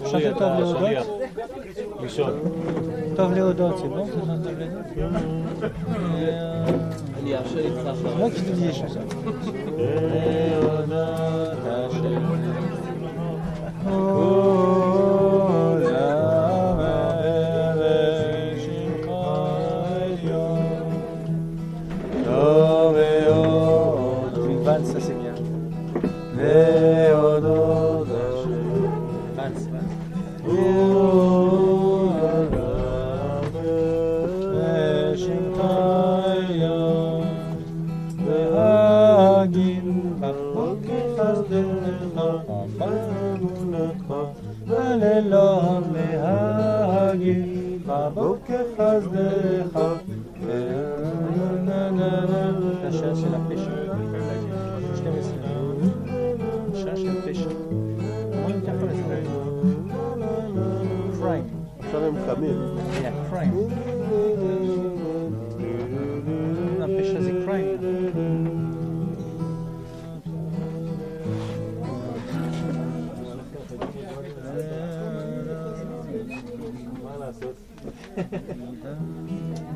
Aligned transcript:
עכשיו 0.00 0.20
טוב 0.38 0.52
להודות? 0.58 1.06
טוב 3.16 3.32
להודות, 3.32 3.78
c'est 3.78 3.88
bon, 3.88 4.06
ça 4.06 4.20
j'entends 4.26 4.52
אני 7.22 7.38
אאשר 7.38 7.58
איתך 7.58 7.80
אחר 7.80 8.16
Moi 8.18 8.30
qui 8.30 8.42
te 8.42 8.50
dis 8.50 8.66
les 8.66 8.72
chansons. 8.72 9.06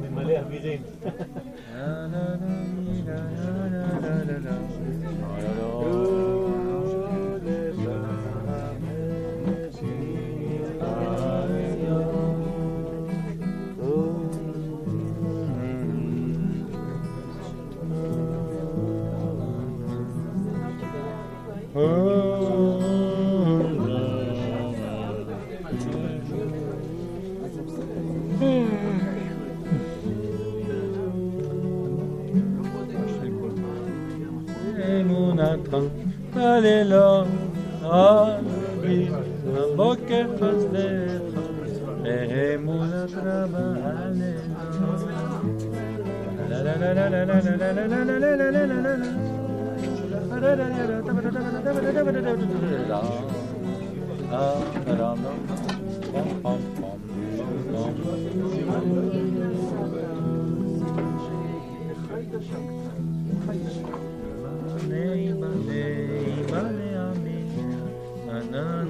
ממלא 0.02 0.38
אווירים. 0.38 0.82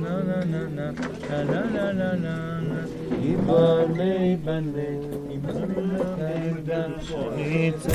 na 0.03 0.14
na 0.28 0.38
na 0.44 0.62
na 0.76 0.87
na 1.28 1.42
na 1.44 1.60
na 1.75 1.84
na 1.92 2.10
na 2.25 2.37
na 2.69 2.81
Ibale 3.31 4.37
bale 4.44 4.88
Wat 7.16 7.38
is? 7.38 7.86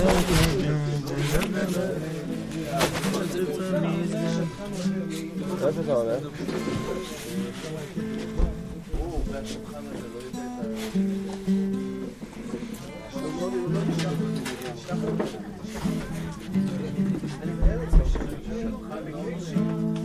Thank 19.54 19.96
you. 19.98 20.01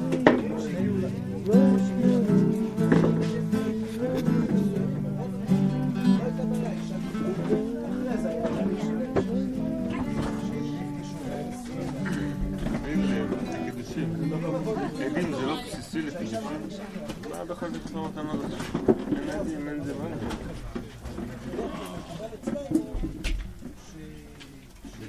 מה 17.48 17.54
בכלל 17.54 17.68
לכתוב 17.70 17.96
אותם 17.96 18.30
על 18.30 18.38
זה? 18.38 18.56
אין 19.16 19.28
עדים, 19.30 19.68
אין 19.68 19.84
זה, 19.84 19.94
מה 19.94 20.08
זה? 20.16 20.26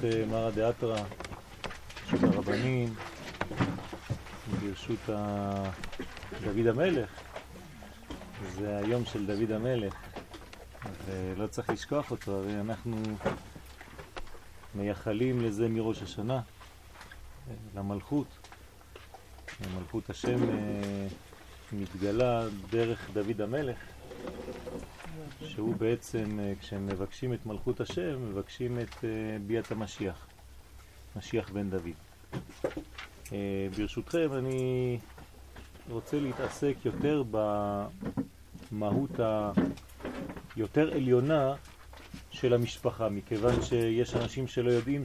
ברשות 0.00 0.14
אה, 0.14 0.26
מרא 0.26 0.50
דאתרא, 0.50 1.02
ברשות 2.10 2.22
הרבנים, 2.22 2.94
ברשות 4.60 4.98
דוד 6.44 6.66
המלך. 6.66 7.10
זה 8.54 8.78
היום 8.78 9.04
של 9.04 9.26
דוד 9.26 9.52
המלך, 9.52 9.94
ולא 11.06 11.46
צריך 11.46 11.70
לשכוח 11.70 12.10
אותו, 12.10 12.32
הרי 12.32 12.60
אנחנו 12.60 12.96
מייחלים 14.74 15.40
לזה 15.40 15.68
מראש 15.68 16.02
השנה, 16.02 16.40
למלכות. 17.76 18.26
מלכות 19.78 20.10
השם 20.10 20.50
אה, 20.50 21.06
מתגלה 21.72 22.44
דרך 22.70 23.10
דוד 23.12 23.40
המלך. 23.40 23.76
שהוא 25.50 25.76
בעצם, 25.76 26.40
אה, 26.40 26.52
כשהם 26.60 26.86
מבקשים 26.86 27.34
את 27.34 27.46
מלכות 27.46 27.80
השם, 27.80 28.30
מבקשים 28.30 28.78
את 28.78 29.04
אה, 29.04 29.08
ביאת 29.46 29.72
המשיח, 29.72 30.26
משיח 31.16 31.50
בן 31.50 31.70
דוד. 31.70 31.94
אה, 33.32 33.68
ברשותכם, 33.76 34.28
אני 34.32 34.98
רוצה 35.88 36.20
להתעסק 36.20 36.74
יותר 36.84 37.22
במהות 38.70 39.10
היותר 40.56 40.92
עליונה 40.92 41.54
של 42.30 42.54
המשפחה, 42.54 43.08
מכיוון 43.08 43.62
שיש 43.62 44.14
אנשים 44.14 44.46
שלא 44.46 44.70
יודעים 44.70 45.02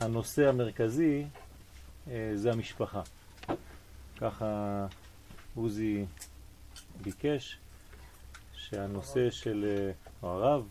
שהנושא 0.00 0.48
המרכזי 0.48 1.24
אה, 2.10 2.30
זה 2.34 2.52
המשפחה. 2.52 3.02
ככה 4.20 4.86
עוזי 5.54 6.04
ביקש 7.02 7.58
שהנושא 8.70 9.30
של, 9.30 9.64
אה, 9.68 9.92
הרב, 10.28 10.66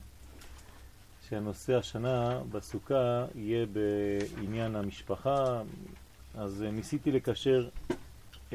שהנושא 1.29 1.75
השנה 1.75 2.41
בסוכה 2.51 3.25
יהיה 3.35 3.65
בעניין 3.65 4.75
המשפחה, 4.75 5.61
אז 6.35 6.63
אה, 6.63 6.71
ניסיתי 6.71 7.11
לקשר 7.11 7.69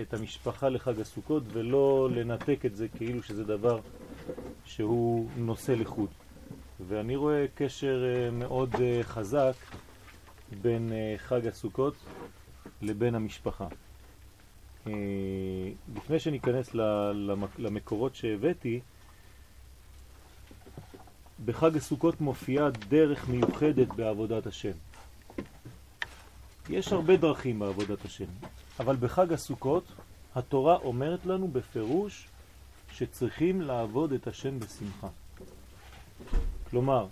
את 0.01 0.15
המשפחה 0.15 0.69
לחג 0.69 1.01
הסוכות 1.01 1.43
ולא 1.53 2.09
לנתק 2.15 2.67
את 2.67 2.77
זה 2.77 2.89
כאילו 2.89 3.23
שזה 3.23 3.45
דבר 3.45 3.81
שהוא 4.65 5.29
נושא 5.37 5.73
לחוד. 5.73 6.11
ואני 6.89 7.17
רואה 7.17 7.47
קשר 7.55 8.05
אה, 8.05 8.31
מאוד 8.31 8.71
חזק 9.03 9.55
בין 10.63 10.93
חג 11.17 11.47
הסוכות 11.47 11.95
לבין 12.83 13.15
המשפחה. 13.15 13.67
לפני 15.97 16.19
שניכנס 16.19 16.75
למקורות 17.59 18.15
שהבאתי, 18.15 18.81
בחג 21.45 21.77
הסוכות 21.77 22.21
מופיעה 22.21 22.71
דרך 22.89 23.29
מיוחדת 23.29 23.89
בעבודת 23.89 24.47
השם. 24.47 24.73
יש 26.71 26.93
הרבה 26.93 27.17
דרכים 27.17 27.59
בעבודת 27.59 28.05
השם, 28.05 28.25
אבל 28.81 28.97
בחג 28.97 29.33
הסוכות 29.33 29.85
התורה 30.35 30.77
אומרת 30.77 31.27
לנו 31.27 31.49
בפירוש 31.49 32.29
שצריכים 32.93 33.61
לעבוד 33.63 34.13
את 34.13 34.27
השם 34.27 34.59
בשמחה. 34.59 35.09
כלומר, 36.71 37.07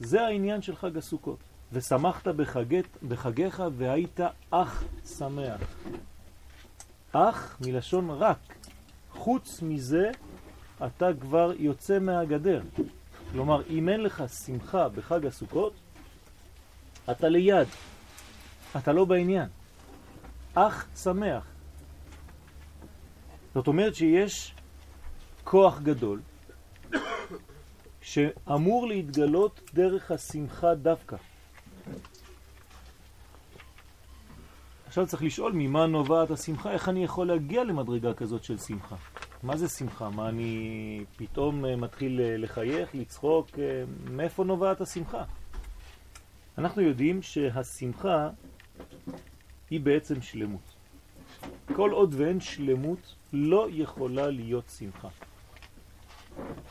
זה 0.00 0.26
העניין 0.26 0.62
של 0.62 0.76
חג 0.76 0.96
הסוכות. 0.96 1.38
ושמחת 1.72 2.28
בחגת, 2.28 2.84
בחגיך 3.08 3.62
והיית 3.76 4.20
אך 4.50 4.84
שמח. 5.18 5.60
אך 7.12 7.56
מלשון 7.60 8.10
רק. 8.10 8.38
חוץ 9.10 9.62
מזה 9.62 10.10
אתה 10.86 11.08
כבר 11.20 11.52
יוצא 11.58 11.98
מהגדר. 11.98 12.62
כלומר, 13.32 13.62
אם 13.70 13.88
אין 13.88 14.02
לך 14.02 14.22
שמחה 14.44 14.88
בחג 14.88 15.26
הסוכות, 15.26 15.72
אתה 17.10 17.28
ליד, 17.28 17.68
אתה 18.76 18.92
לא 18.92 19.04
בעניין. 19.04 19.48
אך 20.54 20.86
שמח. 20.96 21.44
זאת 23.54 23.66
אומרת 23.66 23.94
שיש 23.94 24.54
כוח 25.44 25.80
גדול 25.80 26.20
שאמור 28.00 28.86
להתגלות 28.86 29.60
דרך 29.74 30.10
השמחה 30.10 30.74
דווקא. 30.74 31.16
עכשיו 34.86 35.06
צריך 35.06 35.22
לשאול 35.22 35.52
ממה 35.52 35.86
נובעת 35.86 36.30
השמחה, 36.30 36.72
איך 36.72 36.88
אני 36.88 37.04
יכול 37.04 37.26
להגיע 37.26 37.64
למדרגה 37.64 38.14
כזאת 38.14 38.44
של 38.44 38.58
שמחה. 38.58 38.96
מה 39.42 39.56
זה 39.56 39.68
שמחה? 39.68 40.10
מה 40.10 40.28
אני 40.28 41.04
פתאום 41.16 41.64
אה, 41.64 41.76
מתחיל 41.76 42.20
אה, 42.20 42.36
לחייך, 42.36 42.94
לצחוק? 42.94 43.48
אה, 43.58 43.84
מאיפה 44.10 44.44
נובעת 44.44 44.80
השמחה? 44.80 45.24
אנחנו 46.58 46.82
יודעים 46.82 47.22
שהשמחה 47.22 48.28
היא 49.70 49.80
בעצם 49.80 50.22
שלמות. 50.22 50.74
כל 51.74 51.90
עוד 51.90 52.14
ואין 52.18 52.40
שלמות 52.40 53.14
לא 53.32 53.66
יכולה 53.70 54.30
להיות 54.30 54.64
שמחה. 54.78 55.08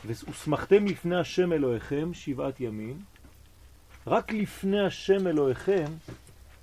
ושמחתם 0.06 0.86
לפני 0.86 1.16
השם 1.16 1.52
אלוהיכם 1.52 2.14
שבעת 2.14 2.60
ימים, 2.60 2.98
רק 4.06 4.32
לפני 4.32 4.86
השם 4.86 5.26
אלוהיכם 5.26 5.84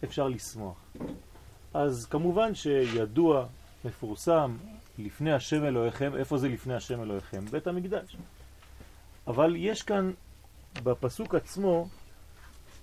אפשר 0.03 0.27
לשמוח. 0.27 0.77
אז 1.73 2.05
כמובן 2.05 2.55
שידוע, 2.55 3.45
מפורסם, 3.85 4.57
לפני 4.97 5.33
השם 5.33 5.65
אלוהיכם, 5.65 6.15
איפה 6.15 6.37
זה 6.37 6.49
לפני 6.49 6.73
השם 6.73 7.01
אלוהיכם? 7.01 7.45
בית 7.45 7.67
המקדש. 7.67 8.17
אבל 9.27 9.55
יש 9.55 9.83
כאן 9.83 10.11
בפסוק 10.83 11.35
עצמו 11.35 11.87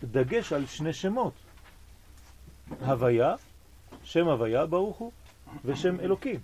דגש 0.05 0.53
על 0.53 0.67
שני 0.67 0.93
שמות. 0.93 1.33
הוויה, 2.81 3.35
שם 4.05 4.29
הוויה 4.29 4.67
ברוך 4.67 4.97
הוא, 4.97 5.13
ושם 5.65 6.01
אלוקים. 6.01 6.41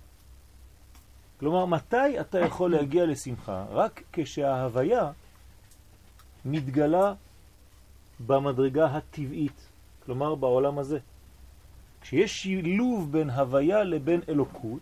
כלומר, 1.39 1.65
מתי 1.65 2.19
אתה 2.19 2.39
יכול 2.39 2.71
להגיע 2.71 3.05
לשמחה? 3.05 3.65
רק 3.71 4.03
כשההוויה 4.13 5.11
מתגלה 6.45 7.13
במדרגה 8.25 8.85
הטבעית, 8.85 9.67
כלומר 10.05 10.35
בעולם 10.35 10.79
הזה. 10.79 10.99
כשיש 12.01 12.41
שילוב 12.41 13.11
בין 13.11 13.29
הוויה 13.29 13.83
לבין 13.83 14.21
אלוקות, 14.29 14.81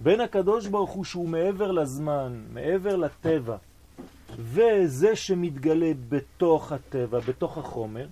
בין 0.00 0.20
הקדוש 0.20 0.66
ברוך 0.66 0.90
הוא 0.90 1.04
שהוא 1.04 1.28
מעבר 1.28 1.70
לזמן, 1.70 2.44
מעבר 2.52 2.96
לטבע, 2.96 3.56
וזה 4.38 5.16
שמתגלה 5.16 5.92
בתוך 6.08 6.72
הטבע, 6.72 7.18
בתוך 7.18 7.58
החומר, 7.58 8.06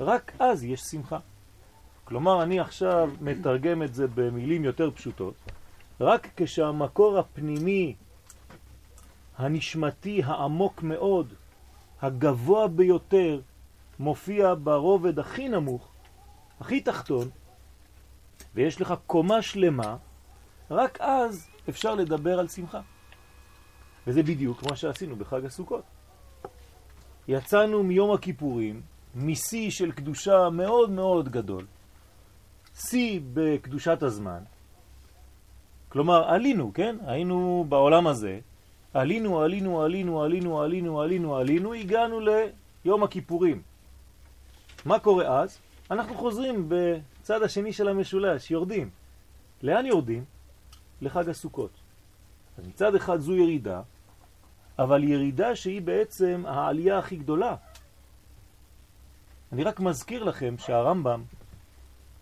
רק 0.00 0.32
אז 0.38 0.64
יש 0.64 0.80
שמחה. 0.80 1.18
כלומר, 2.04 2.42
אני 2.42 2.60
עכשיו 2.60 3.10
מתרגם 3.20 3.82
את 3.82 3.94
זה 3.94 4.06
במילים 4.14 4.64
יותר 4.64 4.90
פשוטות, 4.90 5.34
רק 6.00 6.28
כשהמקור 6.36 7.18
הפנימי, 7.18 7.94
הנשמתי, 9.38 10.22
העמוק 10.24 10.82
מאוד, 10.82 11.34
הגבוה 12.02 12.68
ביותר, 12.68 13.40
מופיע 13.98 14.54
ברובד 14.62 15.18
הכי 15.18 15.48
נמוך, 15.48 15.88
הכי 16.60 16.80
תחתון, 16.80 17.28
ויש 18.54 18.80
לך 18.80 18.94
קומה 19.06 19.42
שלמה, 19.42 19.96
רק 20.70 21.00
אז 21.00 21.48
אפשר 21.68 21.94
לדבר 21.94 22.38
על 22.38 22.48
שמחה. 22.48 22.80
וזה 24.06 24.22
בדיוק 24.22 24.62
מה 24.62 24.76
שעשינו 24.76 25.16
בחג 25.16 25.44
הסוכות. 25.44 25.82
יצאנו 27.28 27.82
מיום 27.82 28.14
הכיפורים, 28.14 28.82
משיא 29.14 29.70
של 29.70 29.92
קדושה 29.92 30.50
מאוד 30.50 30.90
מאוד 30.90 31.28
גדול, 31.28 31.66
שיא 32.74 33.20
בקדושת 33.34 34.02
הזמן, 34.02 34.42
כלומר 35.88 36.28
עלינו, 36.28 36.72
כן? 36.74 36.96
היינו 37.06 37.66
בעולם 37.68 38.06
הזה, 38.06 38.38
עלינו, 38.94 39.40
עלינו, 39.40 39.82
עלינו, 39.82 40.22
עלינו, 40.22 40.60
עלינו, 40.60 41.00
עלינו, 41.00 41.36
עלינו, 41.36 41.74
הגענו 41.74 42.20
ליום 42.20 43.02
הכיפורים. 43.02 43.62
מה 44.84 44.98
קורה 44.98 45.40
אז? 45.40 45.58
אנחנו 45.90 46.14
חוזרים 46.14 46.68
בצד 46.68 47.42
השני 47.42 47.72
של 47.72 47.88
המשולש, 47.88 48.50
יורדים. 48.50 48.90
לאן 49.62 49.86
יורדים? 49.86 50.24
לחג 51.00 51.28
הסוכות. 51.28 51.70
אז 52.58 52.66
מצד 52.66 52.94
אחד 52.94 53.20
זו 53.20 53.36
ירידה, 53.36 53.82
אבל 54.78 55.04
ירידה 55.04 55.56
שהיא 55.56 55.82
בעצם 55.82 56.44
העלייה 56.46 56.98
הכי 56.98 57.16
גדולה. 57.16 57.56
אני 59.52 59.64
רק 59.64 59.80
מזכיר 59.80 60.24
לכם 60.24 60.54
שהרמב"ם 60.58 61.22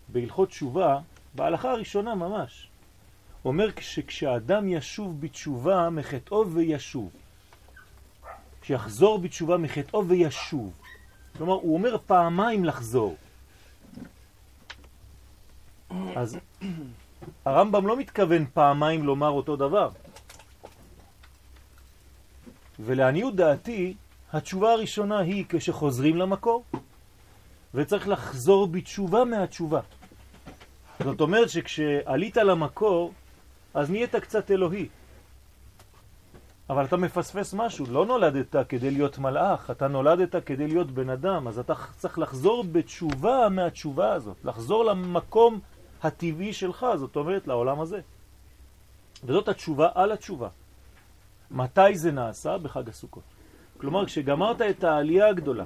בהלכות 0.07 0.49
תשובה, 0.49 0.99
בהלכה 1.35 1.71
הראשונה 1.71 2.15
ממש, 2.15 2.69
אומר 3.45 3.69
שכשאדם 3.79 4.67
ישוב 4.67 5.21
בתשובה 5.21 5.89
מחטאו 5.89 6.51
וישוב. 6.51 7.11
כשיחזור 8.61 9.19
בתשובה 9.19 9.57
מחטאו 9.57 10.07
וישוב. 10.07 10.73
כלומר, 11.37 11.53
הוא 11.53 11.73
אומר 11.73 11.97
פעמיים 12.07 12.65
לחזור. 12.65 13.15
אז 16.15 16.37
הרמב"ם 17.45 17.87
לא 17.87 17.97
מתכוון 17.97 18.45
פעמיים 18.53 19.03
לומר 19.03 19.29
אותו 19.29 19.55
דבר. 19.55 19.89
ולעניות 22.79 23.35
דעתי, 23.35 23.93
התשובה 24.33 24.71
הראשונה 24.71 25.19
היא 25.19 25.45
כשחוזרים 25.49 26.15
למקור, 26.17 26.63
וצריך 27.73 28.07
לחזור 28.07 28.67
בתשובה 28.67 29.23
מהתשובה. 29.25 29.79
זאת 31.03 31.21
אומרת 31.21 31.49
שכשעלית 31.49 32.37
למקור, 32.37 33.13
אז 33.73 33.91
נהיית 33.91 34.15
קצת 34.15 34.51
אלוהי. 34.51 34.87
אבל 36.69 36.85
אתה 36.85 36.97
מפספס 36.97 37.53
משהו, 37.53 37.85
לא 37.89 38.05
נולדת 38.05 38.55
כדי 38.69 38.91
להיות 38.91 39.17
מלאך, 39.17 39.71
אתה 39.71 39.87
נולדת 39.87 40.35
כדי 40.45 40.67
להיות 40.67 40.91
בן 40.91 41.09
אדם, 41.09 41.47
אז 41.47 41.59
אתה 41.59 41.73
צריך 41.97 42.19
לחזור 42.19 42.63
בתשובה 42.71 43.49
מהתשובה 43.49 44.13
הזאת, 44.13 44.37
לחזור 44.43 44.85
למקום 44.85 45.59
הטבעי 46.05 46.53
שלך, 46.53 46.85
זאת 46.95 47.15
אומרת 47.15 47.47
לעולם 47.47 47.81
הזה. 47.81 47.99
וזאת 49.23 49.47
התשובה 49.47 49.89
על 49.95 50.11
התשובה. 50.11 50.49
מתי 51.51 51.97
זה 51.97 52.11
נעשה? 52.11 52.57
בחג 52.57 52.89
הסוכות. 52.89 53.23
כלומר, 53.77 54.05
כשגמרת 54.05 54.61
את 54.61 54.83
העלייה 54.83 55.27
הגדולה, 55.27 55.65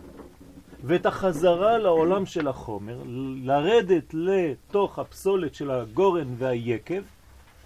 ואת 0.84 1.05
החזרה 1.05 1.77
לעולם 1.77 2.25
של 2.25 2.48
החומר, 2.48 2.98
לרדת 3.43 4.13
לתוך 4.13 5.00
הפסולת 5.00 5.55
של 5.55 5.72
הגורן 5.72 6.36
והיקב, 6.38 7.01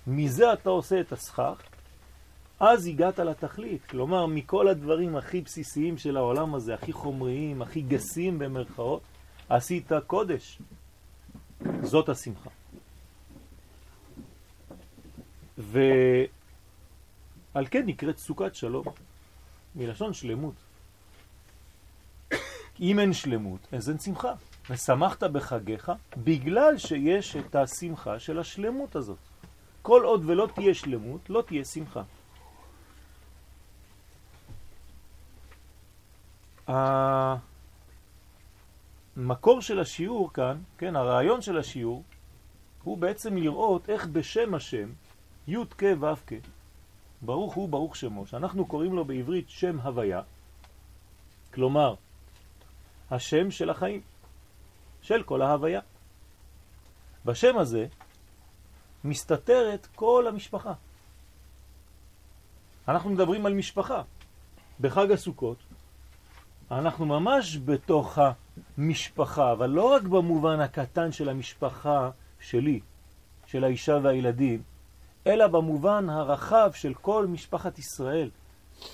מזה 0.08 0.54
אתה 0.54 0.70
עושה 0.70 1.00
את 1.00 1.12
הסכך, 1.12 1.62
אז 2.60 2.88
הגעת 2.88 3.20
לתכלית. 3.20 3.86
כלומר, 3.86 4.26
מכל 4.26 4.68
הדברים 4.68 5.16
הכי 5.16 5.42
בסיסיים 5.42 5.98
של 5.98 6.18
העולם 6.18 6.56
הזה, 6.56 6.74
הכי 6.74 6.92
חומריים, 6.92 7.62
הכי 7.62 7.82
גסים 7.82 8.40
במרכאות, 8.40 9.02
עשית 9.50 9.92
קודש. 10.08 10.60
זאת 11.82 12.10
השמחה. 12.10 12.50
ועל 15.58 16.28
כן 17.72 17.86
נקראת 17.86 18.18
סוכת 18.18 18.56
שלום, 18.56 18.86
מלשון 19.76 20.14
שלמות. 20.14 20.54
אם 22.80 23.00
אין 23.00 23.14
שלמות, 23.14 23.68
אז 23.72 23.90
אין 23.90 24.00
שמחה. 24.00 24.34
ושמחת 24.70 25.24
בחגיך 25.24 25.92
בגלל 26.18 26.78
שיש 26.78 27.36
את 27.36 27.56
השמחה 27.56 28.20
של 28.20 28.40
השלמות 28.40 28.96
הזאת. 28.96 29.18
כל 29.82 30.04
עוד 30.04 30.22
ולא 30.26 30.48
תהיה 30.56 30.74
שלמות, 30.74 31.30
לא 31.30 31.44
תהיה 31.48 31.64
שמחה. 31.66 32.04
המקור 39.18 39.62
של 39.62 39.80
השיעור 39.80 40.34
כאן, 40.34 40.58
כן, 40.78 40.96
הרעיון 40.96 41.42
של 41.42 41.58
השיעור, 41.58 42.04
הוא 42.84 42.98
בעצם 42.98 43.38
לראות 43.38 43.90
איך 43.90 44.08
בשם 44.08 44.54
השם, 44.54 44.90
י' 45.48 45.58
כ' 45.78 45.84
ו' 46.00 46.16
כ', 46.28 46.34
ברוך 47.22 47.54
הוא 47.54 47.70
ברוך 47.70 47.96
שמו, 47.96 48.28
שאנחנו 48.28 48.66
קוראים 48.66 48.94
לו 48.94 49.06
בעברית 49.06 49.50
שם 49.50 49.80
הוויה, 49.80 50.22
כלומר, 51.54 51.96
השם 53.12 53.52
של 53.52 53.70
החיים, 53.70 54.02
של 55.02 55.24
כל 55.24 55.42
ההוויה. 55.42 55.82
בשם 57.26 57.58
הזה 57.58 57.88
מסתתרת 59.04 59.88
כל 59.96 60.26
המשפחה. 60.30 60.74
אנחנו 62.88 63.10
מדברים 63.10 63.46
על 63.46 63.54
משפחה. 63.54 64.02
בחג 64.80 65.12
הסוכות 65.12 65.58
אנחנו 66.72 67.06
ממש 67.06 67.58
בתוך 67.58 68.18
המשפחה, 68.78 69.52
אבל 69.52 69.70
לא 69.70 69.94
רק 69.94 70.04
במובן 70.04 70.60
הקטן 70.60 71.12
של 71.12 71.30
המשפחה 71.30 72.10
שלי, 72.40 72.80
של 73.48 73.64
האישה 73.64 74.00
והילדים, 74.04 74.64
אלא 75.28 75.48
במובן 75.48 76.10
הרחב 76.10 76.72
של 76.74 76.94
כל 76.94 77.28
משפחת 77.28 77.80
ישראל 77.80 78.30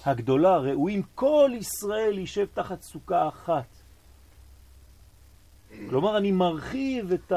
הגדולה, 0.06 0.58
ראויים 0.58 1.04
כל 1.16 1.52
ישראל 1.54 2.18
יישב 2.18 2.48
תחת 2.54 2.82
סוכה 2.82 3.28
אחת. 3.28 3.66
כלומר, 5.90 6.18
אני 6.18 6.32
מרחיב 6.32 7.12
את 7.12 7.32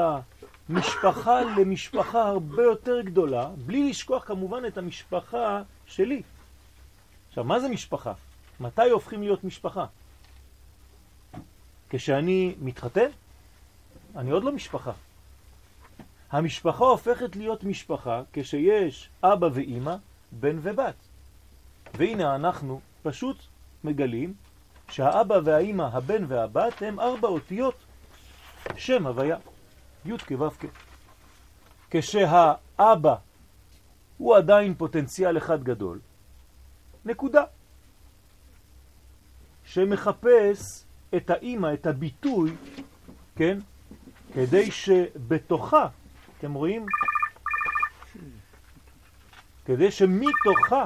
המשפחה 0.69 1.41
למשפחה 1.41 2.27
הרבה 2.27 2.63
יותר 2.63 3.01
גדולה, 3.01 3.49
בלי 3.65 3.89
לשכוח 3.89 4.23
כמובן 4.25 4.65
את 4.65 4.77
המשפחה 4.77 5.61
שלי. 5.85 6.21
עכשיו, 7.29 7.43
מה 7.43 7.59
זה 7.59 7.69
משפחה? 7.69 8.13
מתי 8.59 8.89
הופכים 8.89 9.23
להיות 9.23 9.43
משפחה? 9.43 9.85
כשאני 11.89 12.55
מתחתן, 12.61 13.09
אני 14.15 14.31
עוד 14.31 14.43
לא 14.43 14.51
משפחה. 14.51 14.91
המשפחה 16.33 16.85
הופכת 16.85 17.35
להיות 17.35 17.63
משפחה 17.63 18.21
כשיש 18.33 19.09
אבא 19.23 19.47
ואימא, 19.53 19.95
בן 20.31 20.59
ובת. 20.61 20.95
והנה 21.97 22.35
אנחנו 22.35 22.81
פשוט 23.03 23.37
מגלים 23.83 24.33
שהאבא 24.89 25.39
והאימא, 25.43 25.83
הבן 25.83 26.25
והבת, 26.27 26.81
הם 26.81 26.99
ארבע 26.99 27.27
אותיות 27.27 27.75
שם 28.77 29.07
הוויה, 29.07 29.37
י' 30.05 30.17
כו' 30.17 30.49
כ'. 30.49 30.65
כשהאבא 31.91 33.15
הוא 34.17 34.35
עדיין 34.35 34.75
פוטנציאל 34.75 35.37
אחד 35.37 35.63
גדול, 35.63 35.99
נקודה, 37.05 37.43
שמחפש 39.65 40.83
את 41.15 41.29
האימא, 41.29 41.73
את 41.73 41.85
הביטוי, 41.85 42.51
כן? 43.35 43.59
כדי 44.33 44.71
שבתוכה, 44.71 45.87
אתם 46.43 46.53
רואים? 46.53 46.85
כדי 49.65 49.91
שמתוכה, 49.91 50.83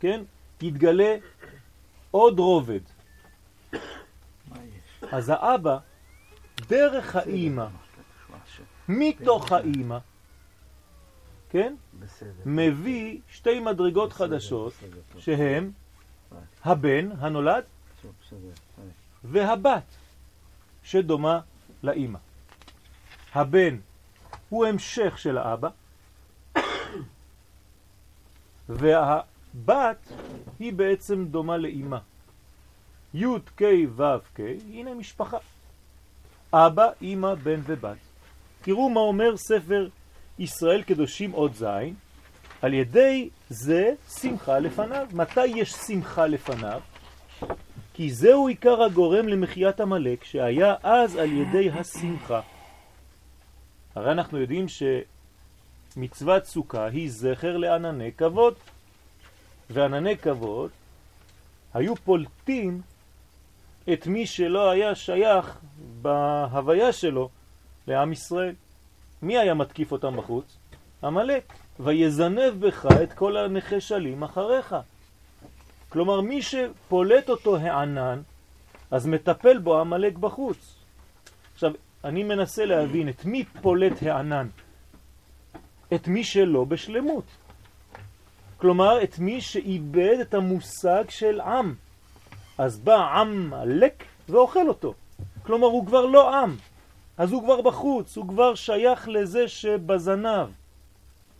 כן? 0.00 0.22
יתגלה 0.60 1.16
עוד 2.10 2.38
רובד. 2.38 2.80
אז 5.12 5.28
האבא, 5.28 5.78
דרך 6.68 7.16
האימא, 7.16 7.66
מתוך 8.88 9.52
האימא, 9.52 9.98
כן? 11.50 11.74
מביא 12.46 13.18
שתי 13.28 13.60
מדרגות 13.60 14.12
חדשות 14.12 14.72
שהם 15.18 15.70
הבן 16.64 17.08
הנולד 17.18 17.64
והבת 19.24 19.84
שדומה 20.82 21.40
לאימא. 21.82 22.18
הבן 23.34 23.76
הוא 24.52 24.66
המשך 24.66 25.18
של 25.18 25.38
האבא, 25.38 25.68
והבת 28.68 30.12
היא 30.58 30.72
בעצם 30.72 31.24
דומה 31.24 31.56
לאימא. 31.56 31.98
י' 33.14 33.26
כ' 33.56 33.62
ו' 33.96 34.02
כ', 34.34 34.40
הנה 34.72 34.94
משפחה. 34.94 35.36
אבא, 36.52 36.88
אימא, 37.02 37.34
בן 37.34 37.60
ובת. 37.66 37.96
תראו 38.62 38.90
מה 38.90 39.00
אומר 39.00 39.36
ספר 39.36 39.88
ישראל 40.38 40.82
קדושים 40.82 41.30
עוד 41.30 41.54
זין, 41.54 41.94
על 42.62 42.74
ידי 42.74 43.30
זה 43.48 43.94
שמחה 44.20 44.58
לפניו. 44.58 45.06
מתי 45.12 45.46
יש 45.46 45.72
שמחה 45.72 46.26
לפניו? 46.26 46.80
כי 47.94 48.10
זהו 48.10 48.48
עיקר 48.48 48.82
הגורם 48.82 49.28
למחיית 49.28 49.80
המלאק, 49.80 50.24
שהיה 50.24 50.74
אז 50.82 51.16
על 51.16 51.32
ידי 51.32 51.70
השמחה. 51.70 52.40
הרי 53.94 54.12
אנחנו 54.12 54.38
יודעים 54.38 54.66
שמצוות 55.96 56.44
סוכה 56.44 56.86
היא 56.86 57.10
זכר 57.10 57.56
לענני 57.56 58.12
כבוד, 58.12 58.54
וענני 59.70 60.16
כבוד 60.16 60.70
היו 61.74 61.96
פולטים 61.96 62.80
את 63.92 64.06
מי 64.06 64.26
שלא 64.26 64.70
היה 64.70 64.94
שייך 64.94 65.58
בהוויה 66.02 66.92
שלו 66.92 67.28
לעם 67.86 68.12
ישראל. 68.12 68.54
מי 69.22 69.38
היה 69.38 69.54
מתקיף 69.54 69.92
אותם 69.92 70.16
בחוץ? 70.16 70.56
המלאק. 71.02 71.52
ויזנב 71.80 72.66
בך 72.66 72.86
את 73.02 73.12
כל 73.12 73.36
הנחשלים 73.36 74.22
אחריך. 74.22 74.76
כלומר, 75.88 76.20
מי 76.20 76.42
שפולט 76.42 77.30
אותו 77.30 77.56
הענן, 77.56 78.22
אז 78.90 79.06
מטפל 79.06 79.58
בו 79.58 79.80
המלאק 79.80 80.18
בחוץ. 80.18 80.81
אני 82.04 82.22
מנסה 82.22 82.64
להבין 82.64 83.08
את 83.08 83.24
מי 83.24 83.44
פולט 83.44 84.02
הענן. 84.02 84.48
את 85.94 86.08
מי 86.08 86.24
שלא 86.24 86.64
בשלמות. 86.64 87.24
כלומר, 88.56 89.02
את 89.02 89.18
מי 89.18 89.40
שאיבד 89.40 90.16
את 90.20 90.34
המושג 90.34 91.04
של 91.08 91.40
עם. 91.40 91.74
אז 92.58 92.78
בא 92.78 92.96
עם 92.96 93.50
מלאק 93.50 94.04
ואוכל 94.28 94.68
אותו. 94.68 94.94
כלומר, 95.42 95.66
הוא 95.66 95.86
כבר 95.86 96.06
לא 96.06 96.34
עם. 96.34 96.56
אז 97.18 97.32
הוא 97.32 97.42
כבר 97.42 97.60
בחוץ, 97.60 98.16
הוא 98.16 98.28
כבר 98.28 98.54
שייך 98.54 99.08
לזה 99.08 99.48
שבזנב. 99.48 100.48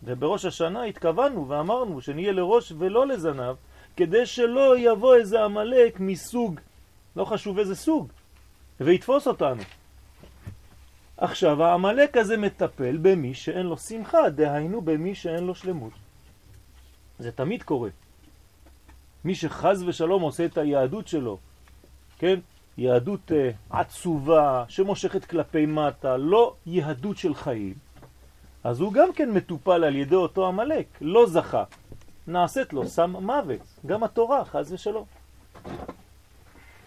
ובראש 0.03 0.45
השנה 0.45 0.83
התכוונו 0.83 1.49
ואמרנו 1.49 2.01
שנהיה 2.01 2.31
לראש 2.31 2.73
ולא 2.77 3.07
לזנב, 3.07 3.55
כדי 3.97 4.25
שלא 4.25 4.77
יבוא 4.77 5.15
איזה 5.15 5.43
המלאק 5.43 5.99
מסוג, 5.99 6.59
לא 7.15 7.25
חשוב 7.25 7.59
איזה 7.59 7.75
סוג, 7.75 8.07
ויתפוס 8.79 9.27
אותנו. 9.27 9.61
עכשיו, 11.17 11.63
העמלק 11.63 12.17
הזה 12.17 12.37
מטפל 12.37 12.97
במי 13.01 13.33
שאין 13.33 13.65
לו 13.65 13.77
שמחה, 13.77 14.29
דהיינו 14.29 14.81
במי 14.81 15.15
שאין 15.15 15.43
לו 15.43 15.55
שלמות. 15.55 15.93
זה 17.19 17.31
תמיד 17.31 17.63
קורה. 17.63 17.89
מי 19.25 19.35
שחז 19.35 19.83
ושלום 19.83 20.21
עושה 20.21 20.45
את 20.45 20.57
היהדות 20.57 21.07
שלו, 21.07 21.37
כן? 22.17 22.39
יהדות 22.77 23.31
uh, 23.31 23.33
עצובה, 23.77 24.63
שמושכת 24.67 25.25
כלפי 25.25 25.65
מטה, 25.65 26.17
לא 26.17 26.55
יהדות 26.65 27.17
של 27.17 27.33
חיים, 27.35 27.73
אז 28.63 28.79
הוא 28.79 28.93
גם 28.93 29.13
כן 29.13 29.31
מטופל 29.31 29.83
על 29.83 29.95
ידי 29.95 30.15
אותו 30.15 30.47
המלאק, 30.47 30.87
לא 31.01 31.25
זכה. 31.25 31.63
נעשית 32.27 32.73
לו 32.73 32.87
סם 32.87 33.09
מוות, 33.09 33.79
גם 33.85 34.03
התורה, 34.03 34.45
חז 34.45 34.73
ושלום. 34.73 35.05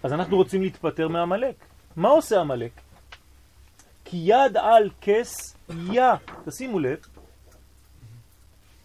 אז 0.02 0.12
אנחנו 0.12 0.36
רוצים 0.36 0.62
להתפטר 0.62 1.08
מהמלאק. 1.08 1.56
מה 1.96 2.08
עושה 2.08 2.40
המלאק? 2.40 2.85
כי 4.08 4.16
יד 4.16 4.56
על 4.56 4.90
כס 5.00 5.56
יא, 5.92 6.02
תשימו 6.44 6.78
לב, 6.78 6.98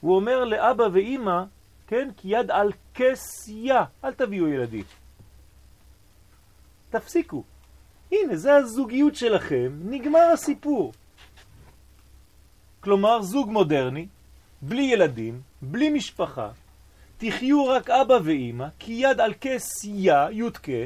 הוא 0.02 0.16
אומר 0.16 0.44
לאבא 0.44 0.84
ואימא, 0.94 1.44
כן, 1.88 2.10
כי 2.18 2.28
יד 2.28 2.52
על 2.52 2.72
כס 2.94 3.48
יא, 3.48 3.80
אל 4.04 4.14
תביאו 4.14 4.48
ילדים. 4.48 4.84
תפסיקו. 6.90 7.44
הנה, 8.12 8.36
זה 8.36 8.56
הזוגיות 8.56 9.16
שלכם, 9.16 9.80
נגמר 9.84 10.30
הסיפור. 10.34 10.94
כלומר, 12.80 13.22
זוג 13.22 13.50
מודרני, 13.50 14.08
בלי 14.62 14.84
ילדים, 14.84 15.42
בלי 15.62 15.90
משפחה, 15.90 16.50
תחיו 17.18 17.68
רק 17.68 17.90
אבא 17.90 18.18
ואימא, 18.24 18.68
כי 18.80 18.94
יד 18.94 19.20
על 19.20 19.34
כסייה, 19.42 20.28
יודקה, 20.32 20.84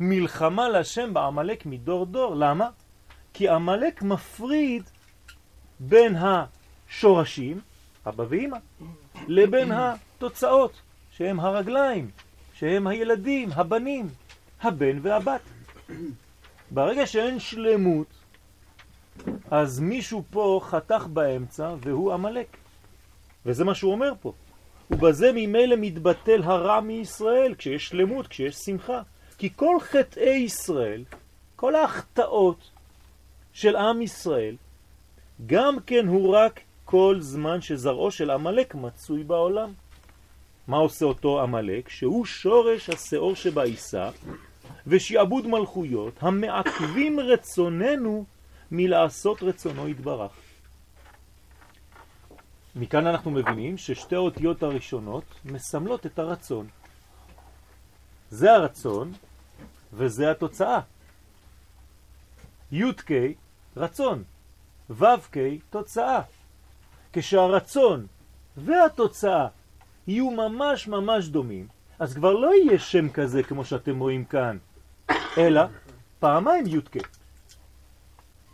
מלחמה 0.00 0.68
לשם 0.68 1.14
בעמלק 1.14 1.66
מדור 1.66 2.06
דור. 2.06 2.34
למה? 2.36 2.70
כי 3.32 3.48
עמלק 3.48 4.02
מפריד 4.02 4.82
בין 5.80 6.16
השורשים, 6.16 7.60
אבא 8.06 8.24
ואימא, 8.28 8.58
לבין 9.28 9.72
התוצאות, 9.72 10.72
שהם 11.10 11.40
הרגליים, 11.40 12.10
שהם 12.54 12.86
הילדים, 12.86 13.48
הבנים, 13.52 14.08
הבן 14.62 14.98
והבת. 15.02 15.40
ברגע 16.70 17.06
שאין 17.06 17.40
שלמות, 17.40 18.06
אז 19.50 19.80
מישהו 19.80 20.22
פה 20.30 20.60
חתך 20.62 21.06
באמצע 21.12 21.74
והוא 21.80 22.12
עמלק. 22.12 22.56
וזה 23.46 23.64
מה 23.64 23.74
שהוא 23.74 23.92
אומר 23.92 24.12
פה. 24.20 24.32
ובזה 24.90 25.30
ממילא 25.34 25.76
מתבטל 25.78 26.42
הרע 26.42 26.80
מישראל, 26.80 27.54
כשיש 27.58 27.88
שלמות, 27.88 28.26
כשיש 28.26 28.56
שמחה. 28.56 29.02
כי 29.38 29.50
כל 29.56 29.76
חטאי 29.80 30.36
ישראל, 30.36 31.04
כל 31.56 31.74
ההחטאות 31.74 32.70
של 33.58 33.76
עם 33.76 34.02
ישראל, 34.02 34.56
גם 35.46 35.76
כן 35.86 36.06
הוא 36.08 36.36
רק 36.36 36.60
כל 36.84 37.16
זמן 37.20 37.60
שזרעו 37.60 38.10
של 38.10 38.30
עמלק 38.30 38.74
מצוי 38.74 39.24
בעולם. 39.24 39.72
מה 40.68 40.76
עושה 40.76 41.04
אותו 41.04 41.42
עמלק? 41.42 41.88
שהוא 41.88 42.26
שורש 42.26 42.90
השאור 42.90 43.34
שבעיסה 43.34 44.10
ושעבוד 44.86 45.46
מלכויות 45.46 46.14
המעכבים 46.20 47.20
רצוננו 47.20 48.24
מלעשות 48.70 49.42
רצונו 49.42 49.88
יתברך. 49.88 50.32
מכאן 52.76 53.06
אנחנו 53.06 53.30
מבינים 53.30 53.78
ששתי 53.78 54.14
האותיות 54.14 54.62
הראשונות 54.62 55.24
מסמלות 55.44 56.06
את 56.06 56.18
הרצון. 56.18 56.66
זה 58.30 58.52
הרצון 58.52 59.12
וזה 59.92 60.30
התוצאה. 60.30 60.80
י"ק 62.72 63.10
רצון, 63.78 64.22
ו"ק 64.90 65.36
תוצאה. 65.70 66.20
כשהרצון 67.12 68.06
והתוצאה 68.56 69.46
יהיו 70.06 70.30
ממש 70.30 70.88
ממש 70.88 71.28
דומים, 71.28 71.68
אז 71.98 72.14
כבר 72.14 72.32
לא 72.32 72.54
יהיה 72.54 72.78
שם 72.78 73.08
כזה 73.08 73.42
כמו 73.42 73.64
שאתם 73.64 73.98
רואים 73.98 74.24
כאן, 74.24 74.58
אלא 75.38 75.62
פעמיים 76.18 76.66
י"ק. 76.66 76.96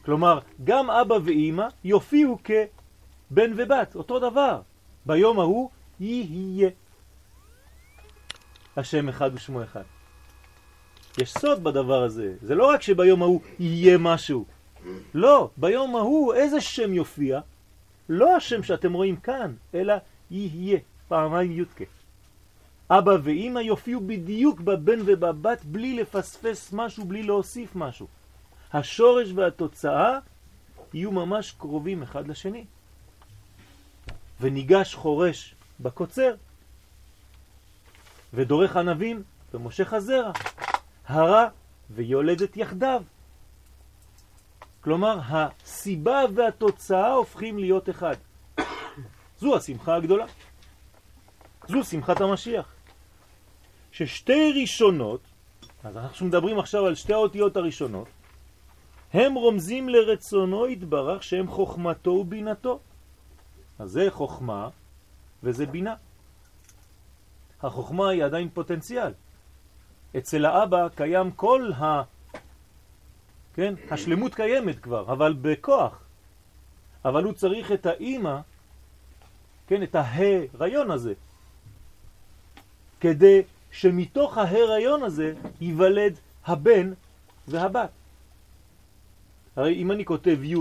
כלומר, 0.05 0.39
גם 0.65 0.91
אבא 0.91 1.15
ואימא 1.25 1.67
יופיעו 1.85 2.39
כבן 2.45 3.53
ובת, 3.57 3.95
אותו 3.95 4.19
דבר. 4.19 4.61
ביום 5.07 5.41
ההוא 5.41 5.71
יהיה. 6.01 6.71
השם 8.77 9.09
אחד 9.09 9.31
ושמו 9.35 9.63
אחד. 9.63 9.83
יש 11.19 11.33
סוד 11.33 11.65
בדבר 11.65 12.03
הזה. 12.03 12.35
זה 12.41 12.55
לא 12.55 12.71
רק 12.71 12.83
שביום 12.83 13.23
ההוא 13.23 13.41
יהיה 13.59 13.99
משהו. 13.99 14.45
לא, 15.15 15.51
ביום 15.57 15.97
ההוא 15.97 16.35
איזה 16.35 16.61
שם 16.61 16.95
יופיע? 16.95 17.41
לא 18.09 18.37
השם 18.37 18.63
שאתם 18.63 18.93
רואים 18.93 19.17
כאן, 19.17 19.55
אלא 19.75 19.95
יהיה, 20.31 20.79
פעמיים 21.09 21.53
יודקה. 21.53 21.85
אבא 22.91 23.17
ואימא 23.23 23.59
יופיעו 23.59 24.01
בדיוק 24.01 24.61
בבן 24.61 24.99
ובבת 25.05 25.65
בלי 25.65 25.97
לפספס 25.97 26.73
משהו, 26.73 27.05
בלי 27.05 27.23
להוסיף 27.23 27.77
משהו. 27.77 28.07
השורש 28.73 29.29
והתוצאה 29.35 30.19
יהיו 30.95 31.13
ממש 31.13 31.55
קרובים 31.59 32.03
אחד 32.03 32.29
לשני. 32.29 32.65
וניגש 34.41 34.95
חורש 34.95 35.55
בקוצר, 35.81 36.35
ודורך 38.35 38.77
ענבים 38.77 39.23
ומושך 39.55 39.93
הזרע, 39.93 40.33
הרע 41.07 41.49
ויולדת 41.91 42.57
יחדיו. 42.57 43.03
כלומר, 44.85 45.19
הסיבה 45.29 46.21
והתוצאה 46.35 47.13
הופכים 47.13 47.59
להיות 47.59 47.91
אחד. 47.91 48.17
זו 49.41 49.57
השמחה 49.57 49.97
הגדולה. 49.97 50.27
זו 51.69 51.85
שמחת 51.85 52.21
המשיח. 52.21 52.75
ששתי 53.93 54.53
ראשונות, 54.63 55.21
אז 55.85 55.97
אנחנו 55.97 56.27
מדברים 56.27 56.59
עכשיו 56.59 56.87
על 56.87 56.95
שתי 56.95 57.13
האותיות 57.13 57.57
הראשונות, 57.57 58.09
הם 59.13 59.35
רומזים 59.35 59.89
לרצונו 59.89 60.69
יתברך 60.69 61.23
שהם 61.23 61.49
חוכמתו 61.49 62.11
ובינתו. 62.11 62.81
אז 63.79 63.91
זה 63.91 64.07
חוכמה 64.11 64.69
וזה 65.43 65.67
בינה. 65.67 65.95
החוכמה 67.63 68.09
היא 68.09 68.25
עדיין 68.25 68.49
פוטנציאל. 68.55 69.13
אצל 70.17 70.45
האבא 70.45 70.89
קיים 70.89 71.31
כל 71.31 71.73
ה... 71.73 72.03
כן? 73.55 73.75
השלמות 73.91 74.35
קיימת 74.35 74.79
כבר, 74.79 75.13
אבל 75.13 75.33
בכוח. 75.43 76.01
אבל 77.05 77.25
הוא 77.25 77.33
צריך 77.33 77.73
את 77.73 77.87
האימא, 77.87 78.41
כן? 79.67 79.83
את 79.83 79.95
ההיריון 79.95 80.91
הזה, 80.91 81.15
כדי 83.01 83.43
שמתוך 83.71 84.39
ההיריון 84.39 85.03
הזה 85.03 85.35
ייוולד 85.61 86.19
הבן 86.47 86.93
והבת. 87.49 87.91
הרי 89.57 89.75
אם 89.75 89.93
אני 89.93 90.05
כותב 90.05 90.39
י', 90.43 90.55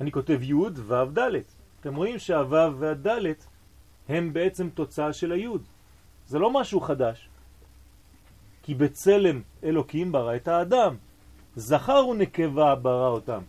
אני 0.00 0.12
כותב 0.12 0.42
י' 0.42 0.54
ו' 0.54 1.04
ד'. 1.18 1.30
אתם 1.80 1.94
רואים 1.94 2.18
שהו' 2.18 2.78
והד' 2.78 3.34
הם 4.08 4.32
בעצם 4.32 4.70
תוצאה 4.70 5.12
של 5.12 5.32
הי'. 5.32 5.48
זה 6.26 6.38
לא 6.38 6.50
משהו 6.50 6.80
חדש. 6.80 7.28
כי 8.62 8.74
בצלם 8.74 9.42
אלוקים 9.64 10.12
ברא 10.12 10.36
את 10.36 10.48
האדם. 10.48 10.96
זכר 11.58 12.06
ונקבה 12.06 12.74
ברא 12.74 13.08
אותם. 13.08 13.40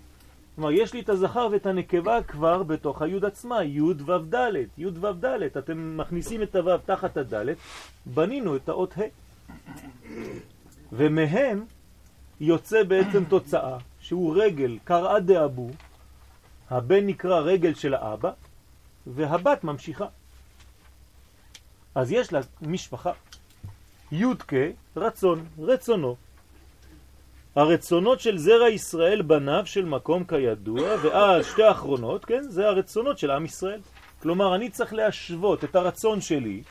כלומר, 0.55 0.71
יש 0.71 0.93
לי 0.93 0.99
את 0.99 1.09
הזכר 1.09 1.47
ואת 1.51 1.65
הנקבה 1.65 2.23
כבר 2.23 2.63
בתוך 2.63 3.01
היוד 3.01 3.25
עצמה, 3.25 3.63
יוד 3.63 4.01
וו 4.01 4.17
דלת, 4.17 4.67
יוד 4.77 4.97
וו 4.97 5.13
דלת. 5.13 5.57
אתם 5.57 5.97
מכניסים 5.97 6.43
את 6.43 6.55
הוו 6.55 6.77
תחת 6.85 7.17
הדלת, 7.17 7.57
בנינו 8.05 8.55
את 8.55 8.69
האות 8.69 8.93
ה'. 8.97 9.01
ומהם 10.91 11.65
יוצא 12.39 12.83
בעצם 12.83 13.23
תוצאה, 13.25 13.77
שהוא 13.99 14.43
רגל 14.43 14.77
קראה 14.83 15.19
דאבו, 15.19 15.69
הבן 16.69 17.05
נקרא 17.05 17.39
רגל 17.39 17.73
של 17.73 17.93
האבא, 17.93 18.31
והבת 19.07 19.63
ממשיכה. 19.63 20.07
אז 21.95 22.11
יש 22.11 22.33
לה 22.33 22.39
משפחה. 22.61 23.11
יודקה, 24.11 24.65
רצון, 24.95 25.45
רצונו. 25.59 26.15
הרצונות 27.55 28.19
של 28.19 28.37
זרע 28.37 28.69
ישראל 28.69 29.21
בניו 29.21 29.65
של 29.65 29.85
מקום 29.85 30.23
כידוע, 30.23 30.95
ואז 31.03 31.45
שתי 31.45 31.63
האחרונות, 31.63 32.25
כן, 32.25 32.43
זה 32.43 32.67
הרצונות 32.67 33.19
של 33.19 33.31
עם 33.31 33.45
ישראל. 33.45 33.81
כלומר, 34.21 34.55
אני 34.55 34.69
צריך 34.69 34.93
להשוות 34.93 35.63
את 35.63 35.75
הרצון 35.75 36.21
שלי, 36.21 36.63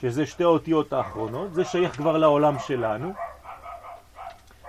שזה 0.00 0.26
שתי 0.26 0.42
האותיות 0.42 0.92
האחרונות, 0.92 1.54
זה 1.54 1.64
שייך 1.64 1.96
כבר 1.96 2.18
לעולם 2.18 2.56
שלנו, 2.66 3.12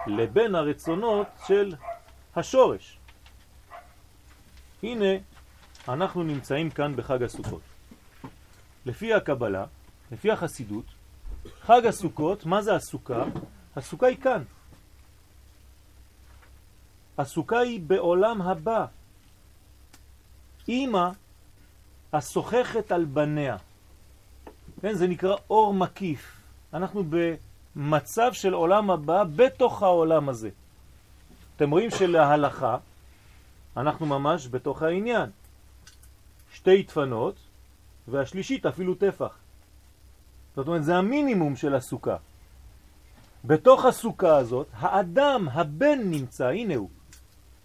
לבין 0.08 0.56
הרצונות 0.56 1.28
של 1.48 1.76
השורש. 2.36 2.98
הנה, 4.84 5.14
אנחנו 5.88 6.24
נמצאים 6.24 6.70
כאן 6.70 6.96
בחג 6.96 7.24
הסוכות. 7.24 7.62
לפי 8.86 9.14
הקבלה, 9.14 9.66
לפי 10.12 10.32
החסידות, 10.32 10.86
חג 11.62 11.86
הסוכות, 11.86 12.46
מה 12.46 12.62
זה 12.62 12.76
הסוכה? 12.76 13.24
הסוכה 13.76 14.08
היא 14.08 14.18
כאן. 14.18 14.44
הסוכה 17.18 17.60
היא 17.60 17.82
בעולם 17.82 18.42
הבא. 18.42 18.86
אמא 20.70 21.10
השוחחת 22.14 22.92
על 22.92 23.06
בניה. 23.06 23.58
כן, 24.82 24.94
זה 24.94 25.08
נקרא 25.08 25.36
אור 25.50 25.74
מקיף. 25.74 26.42
אנחנו 26.74 27.04
במצב 27.10 28.34
של 28.34 28.54
עולם 28.54 28.92
הבא 28.92 29.24
בתוך 29.36 29.84
העולם 29.84 30.30
הזה. 30.30 30.50
אתם 31.56 31.72
רואים 31.72 31.92
שלהלכה 31.92 32.78
אנחנו 33.78 34.06
ממש 34.06 34.48
בתוך 34.48 34.82
העניין. 34.82 35.30
שתי 36.54 36.84
תפנות 36.84 37.36
והשלישית 38.08 38.66
אפילו 38.66 38.96
טפח. 38.96 39.38
זאת 40.56 40.68
אומרת, 40.68 40.84
זה 40.84 40.96
המינימום 40.96 41.56
של 41.56 41.76
הסוכה. 41.76 42.16
בתוך 43.46 43.86
הסוכה 43.86 44.38
הזאת, 44.38 44.68
האדם, 44.74 45.48
הבן 45.52 46.00
נמצא, 46.04 46.46
הנה 46.46 46.76
הוא. 46.76 46.90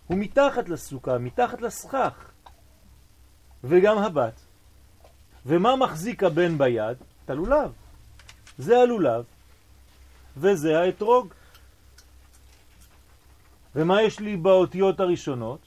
הוא 0.06 0.18
מתחת 0.18 0.68
לסוכה, 0.68 1.18
מתחת 1.18 1.60
לסכך. 1.60 2.30
וגם 3.64 3.98
הבת. 3.98 4.40
ומה 5.46 5.76
מחזיק 5.76 6.22
הבן 6.22 6.58
ביד? 6.58 6.96
את 7.24 7.30
הלולב. 7.30 7.72
זה 8.58 8.78
הלולב, 8.78 9.24
וזה 10.36 10.80
האתרוג. 10.80 11.34
ומה 13.74 14.02
יש 14.02 14.20
לי 14.20 14.36
באותיות 14.36 15.00
הראשונות? 15.00 15.60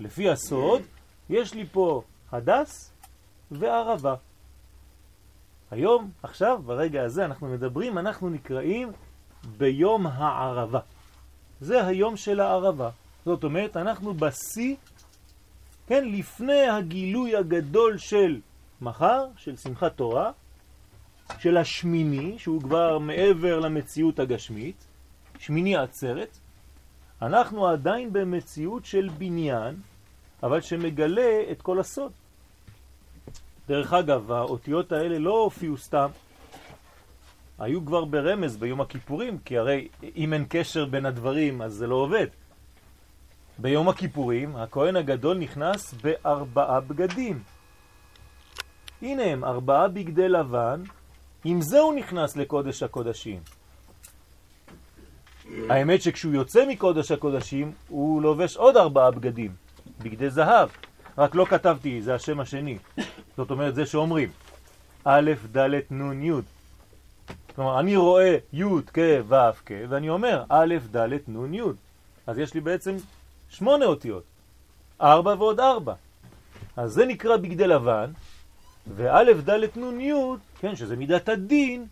לפי 0.00 0.30
הסוד, 0.30 0.82
יש 1.30 1.54
לי 1.54 1.66
פה 1.66 2.02
הדס 2.32 2.92
וערבה. 3.50 4.14
היום, 5.70 6.10
עכשיו, 6.22 6.62
ברגע 6.64 7.02
הזה 7.02 7.24
אנחנו 7.24 7.48
מדברים, 7.48 7.98
אנחנו 7.98 8.30
נקראים 8.30 8.92
ביום 9.58 10.06
הערבה. 10.06 10.80
זה 11.60 11.86
היום 11.86 12.16
של 12.16 12.40
הערבה. 12.40 12.90
זאת 13.26 13.44
אומרת, 13.44 13.76
אנחנו 13.76 14.14
בשיא, 14.14 14.76
כן, 15.86 16.08
לפני 16.08 16.68
הגילוי 16.68 17.36
הגדול 17.36 17.98
של 17.98 18.40
מחר, 18.80 19.26
של 19.36 19.56
שמחת 19.56 19.96
תורה, 19.96 20.30
של 21.38 21.56
השמיני, 21.56 22.38
שהוא 22.38 22.62
כבר 22.62 22.98
מעבר 22.98 23.60
למציאות 23.60 24.18
הגשמית, 24.18 24.84
שמיני 25.38 25.76
עצרת, 25.76 26.38
אנחנו 27.22 27.68
עדיין 27.68 28.12
במציאות 28.12 28.84
של 28.84 29.08
בניין, 29.18 29.74
אבל 30.42 30.60
שמגלה 30.60 31.42
את 31.50 31.62
כל 31.62 31.80
הסוד. 31.80 32.12
דרך 33.68 33.92
אגב, 33.92 34.32
האותיות 34.32 34.92
האלה 34.92 35.18
לא 35.18 35.38
הופיעו 35.38 35.76
סתם, 35.76 36.08
היו 37.58 37.86
כבר 37.86 38.04
ברמז 38.04 38.56
ביום 38.56 38.80
הכיפורים, 38.80 39.38
כי 39.38 39.58
הרי 39.58 39.88
אם 40.16 40.32
אין 40.32 40.44
קשר 40.48 40.84
בין 40.84 41.06
הדברים 41.06 41.62
אז 41.62 41.72
זה 41.72 41.86
לא 41.86 41.94
עובד. 41.94 42.26
ביום 43.58 43.88
הכיפורים 43.88 44.56
הכהן 44.56 44.96
הגדול 44.96 45.38
נכנס 45.38 45.94
בארבעה 45.94 46.80
בגדים. 46.80 47.42
הנה 49.02 49.22
הם, 49.22 49.44
ארבעה 49.44 49.88
בגדי 49.88 50.28
לבן, 50.28 50.82
עם 51.44 51.60
זה 51.60 51.80
הוא 51.80 51.94
נכנס 51.94 52.36
לקודש 52.36 52.82
הקודשים. 52.82 53.40
האמת 55.68 56.02
שכשהוא 56.02 56.34
יוצא 56.34 56.64
מקודש 56.68 57.10
הקודשים 57.10 57.72
הוא 57.88 58.22
לובש 58.22 58.56
עוד 58.56 58.76
ארבעה 58.76 59.10
בגדים, 59.10 59.52
בגדי 59.98 60.30
זהב. 60.30 60.68
רק 61.18 61.34
לא 61.34 61.44
כתבתי, 61.44 62.02
זה 62.02 62.14
השם 62.14 62.40
השני. 62.40 62.78
זאת 63.36 63.50
אומרת, 63.50 63.74
זה 63.74 63.86
שאומרים 63.86 64.28
א', 65.04 65.32
ד', 65.56 65.70
נ', 65.90 66.22
י'. 66.22 66.32
כלומר, 67.54 67.80
אני 67.80 67.96
רואה 67.96 68.36
י' 68.52 68.64
כ' 68.92 68.98
ו' 69.28 69.34
כ', 69.66 69.72
ואני 69.88 70.08
אומר 70.08 70.44
א', 70.48 70.74
ד', 70.96 71.08
נ', 71.28 71.54
י'. 71.54 71.60
אז 72.26 72.38
יש 72.38 72.54
לי 72.54 72.60
בעצם 72.60 72.96
שמונה 73.50 73.84
אותיות. 73.84 74.24
ארבע 75.00 75.34
ועוד 75.38 75.60
ארבע. 75.60 75.94
אז 76.76 76.92
זה 76.92 77.06
נקרא 77.06 77.36
בגדי 77.36 77.66
לבן, 77.66 78.12
וא', 78.86 79.32
ד', 79.32 79.78
נ', 79.78 80.00
י', 80.00 80.12
כן, 80.60 80.76
שזה 80.76 80.96
מידת 80.96 81.28
הדין, 81.28 81.86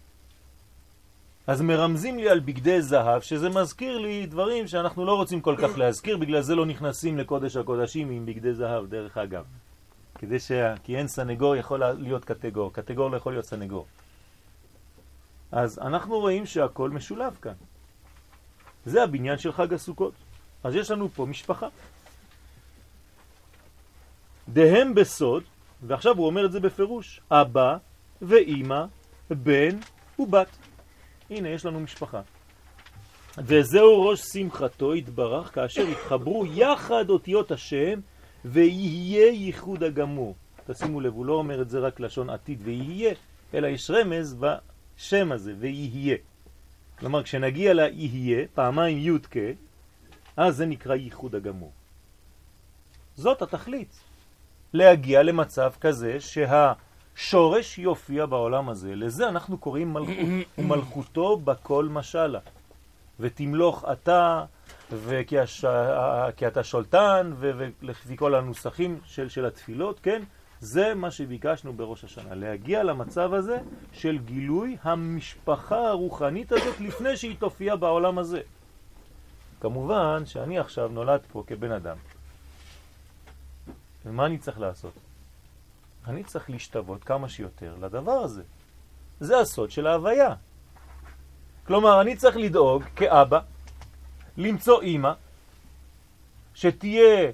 אז 1.47 1.61
מרמזים 1.61 2.19
לי 2.19 2.29
על 2.29 2.40
בגדי 2.40 2.83
זהב, 2.83 3.21
שזה 3.23 3.49
מזכיר 3.49 3.99
לי 3.99 4.27
דברים 4.27 4.69
שאנחנו 4.69 5.05
לא 5.05 5.14
רוצים 5.14 5.40
כל 5.40 5.57
כך 5.59 5.79
להזכיר, 5.79 6.17
בגלל 6.17 6.40
זה 6.40 6.55
לא 6.55 6.67
נכנסים 6.67 7.19
לקודש 7.19 7.57
הקודשים 7.57 8.11
עם 8.11 8.27
בגדי 8.27 8.55
זהב, 8.55 8.87
דרך 8.87 9.19
אגב. 9.19 9.45
כדי 10.14 10.38
ש... 10.38 10.53
כי 10.85 10.97
אין 10.97 11.09
סנגור 11.09 11.57
יכול 11.57 11.83
להיות 11.85 12.25
קטגור, 12.25 12.73
קטגור 12.73 13.11
לא 13.11 13.17
יכול 13.17 13.33
להיות 13.33 13.45
סנגור. 13.45 13.87
אז 15.53 15.79
אנחנו 15.79 16.21
רואים 16.21 16.47
שהכל 16.47 16.90
משולב 16.90 17.37
כאן. 17.43 17.53
זה 18.87 19.03
הבניין 19.03 19.38
של 19.38 19.53
חג 19.53 19.73
הסוכות. 19.73 20.12
אז 20.64 20.74
יש 20.74 20.90
לנו 20.90 21.09
פה 21.09 21.27
משפחה. 21.27 21.68
דהם 24.48 24.94
בסוד, 24.94 25.42
ועכשיו 25.83 26.16
הוא 26.16 26.27
אומר 26.27 26.46
את 26.46 26.53
זה 26.53 26.61
בפירוש, 26.61 27.20
אבא 27.31 27.77
ואימא, 28.22 28.85
בן 29.31 29.79
ובת. 30.18 30.48
הנה, 31.31 31.48
יש 31.48 31.66
לנו 31.66 31.81
משפחה. 31.81 32.20
וזהו 33.38 34.07
ראש 34.07 34.20
שמחתו 34.20 34.92
התברך 34.92 35.55
כאשר 35.55 35.83
התחברו 35.83 36.46
יחד 36.46 37.11
אותיות 37.11 37.50
השם 37.50 38.00
ויהיה 38.44 39.27
ייחוד 39.27 39.83
הגמור. 39.83 40.35
תשימו 40.66 41.00
לב, 41.00 41.12
הוא 41.12 41.27
לא 41.27 41.33
אומר 41.33 41.62
את 41.62 41.70
זה 41.70 41.79
רק 41.79 42.00
לשון 42.00 42.31
עתיד 42.31 42.61
ויהיה, 42.64 43.14
אלא 43.55 43.66
יש 43.66 43.90
רמז 43.90 44.37
בשם 44.40 45.33
הזה, 45.33 45.55
ויהיה. 45.59 46.16
כלומר, 46.98 47.22
כשנגיע 47.22 47.74
ליהיה, 47.74 48.46
פעמיים 48.55 48.98
י' 48.98 49.18
אז 50.37 50.57
זה 50.57 50.66
נקרא 50.66 50.94
ייחוד 50.94 51.35
הגמור. 51.35 51.73
זאת 53.16 53.42
התכלית, 53.42 54.01
להגיע 54.73 55.23
למצב 55.23 55.73
כזה 55.81 56.16
שהשורש 56.20 57.79
יופיע 57.79 58.27
בעולם 58.27 58.68
הזה. 58.68 58.94
לזה 58.94 59.29
אנחנו 59.29 59.59
קוראים 59.59 59.92
מלכות, 59.92 60.16
ומלכותו 60.59 61.37
בכל 61.37 61.88
משלה. 61.90 62.40
ותמלוך 63.20 63.85
אתה, 63.92 64.44
וכי 64.92 65.38
הש... 65.38 65.64
אתה 66.49 66.64
שולטן, 66.64 67.33
ולפי 67.38 68.16
כל 68.16 68.35
הנוסחים 68.35 68.99
של, 69.05 69.29
של 69.29 69.47
התפילות, 69.47 70.01
כן? 70.01 70.23
זה 70.61 70.94
מה 70.94 71.11
שביקשנו 71.11 71.73
בראש 71.73 72.05
השנה, 72.05 72.35
להגיע 72.35 72.83
למצב 72.83 73.35
הזה 73.35 73.59
של 73.92 74.18
גילוי 74.18 74.77
המשפחה 74.83 75.88
הרוחנית 75.88 76.53
הזאת 76.53 76.81
לפני 76.81 77.16
שהיא 77.16 77.37
תופיע 77.38 77.77
בעולם 77.77 78.18
הזה. 78.18 78.40
כמובן 79.64 80.22
שאני 80.27 80.59
עכשיו 80.59 80.88
נולד 80.88 81.20
פה 81.33 81.44
כבן 81.46 81.72
אדם. 81.72 81.96
ומה 84.05 84.27
אני 84.27 84.38
צריך 84.38 84.61
לעשות? 84.61 84.92
אני 86.07 86.24
צריך 86.24 86.50
להשתוות 86.50 87.05
כמה 87.05 87.29
שיותר 87.29 87.74
לדבר 87.81 88.12
הזה. 88.12 88.42
זה 89.20 89.38
הסוד 89.38 89.70
של 89.70 89.87
ההוויה. 89.87 90.35
כלומר, 91.66 92.00
אני 92.00 92.16
צריך 92.16 92.37
לדאוג 92.37 92.83
כאבא 92.96 93.40
למצוא 94.37 94.83
אימא 94.83 95.12
שתהיה 96.55 97.31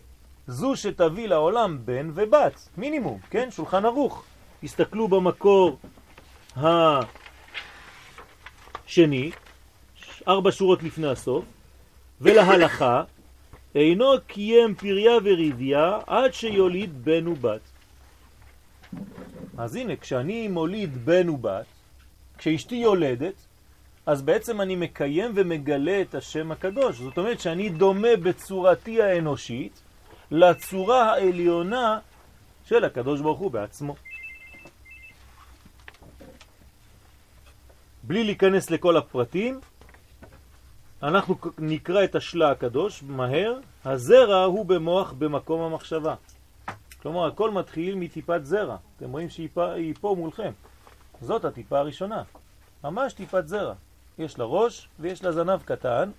זו 0.46 0.76
שתביא 0.76 1.28
לעולם 1.28 1.78
בן 1.84 2.10
ובת, 2.14 2.68
מינימום, 2.76 3.18
כן? 3.30 3.50
שולחן 3.50 3.84
ערוך. 3.84 4.24
תסתכלו 4.60 5.08
במקור 5.08 5.78
השני, 8.86 9.30
ארבע 10.28 10.50
שורות 10.52 10.82
לפני 10.82 11.08
הסוף, 11.08 11.44
ולהלכה, 12.20 13.02
אינו 13.74 14.12
קיים 14.26 14.74
פריה 14.74 15.12
וריביה 15.24 15.98
עד 16.06 16.34
שיוליד 16.34 17.04
בן 17.04 17.28
ובת. 17.28 17.60
אז 19.58 19.76
הנה, 19.76 19.96
כשאני 19.96 20.48
מוליד 20.48 21.04
בן 21.04 21.28
ובת, 21.28 21.66
כשאשתי 22.38 22.74
יולדת, 22.74 23.34
אז 24.06 24.22
בעצם 24.22 24.60
אני 24.60 24.76
מקיים 24.76 25.32
ומגלה 25.34 26.00
את 26.00 26.14
השם 26.14 26.52
הקדוש. 26.52 26.96
זאת 26.96 27.18
אומרת 27.18 27.40
שאני 27.40 27.68
דומה 27.68 28.16
בצורתי 28.22 29.02
האנושית 29.02 29.82
לצורה 30.30 31.12
העליונה 31.12 31.98
של 32.64 32.84
הקדוש 32.84 33.20
ברוך 33.20 33.38
הוא 33.38 33.50
בעצמו. 33.50 33.94
בלי 38.02 38.24
להיכנס 38.24 38.70
לכל 38.70 38.96
הפרטים, 38.96 39.60
אנחנו 41.02 41.34
נקרא 41.58 42.04
את 42.04 42.14
השלה 42.14 42.50
הקדוש 42.50 43.02
מהר, 43.02 43.58
הזרע 43.84 44.44
הוא 44.44 44.66
במוח 44.66 45.12
במקום 45.12 45.60
המחשבה. 45.60 46.14
כלומר, 47.02 47.26
הכל 47.26 47.50
מתחיל 47.50 47.94
מטיפת 47.94 48.40
זרע. 48.42 48.76
אתם 48.96 49.12
רואים 49.12 49.28
שהיא 49.28 49.48
פה, 49.54 49.72
פה 50.00 50.14
מולכם. 50.18 50.52
זאת 51.20 51.44
הטיפה 51.44 51.78
הראשונה. 51.78 52.22
ממש 52.84 53.12
טיפת 53.12 53.48
זרע. 53.48 53.74
יש 54.18 54.38
לה 54.38 54.44
ראש 54.44 54.88
ויש 54.98 55.24
לה 55.24 55.32
זנב 55.32 55.62
קטן, 55.62 56.10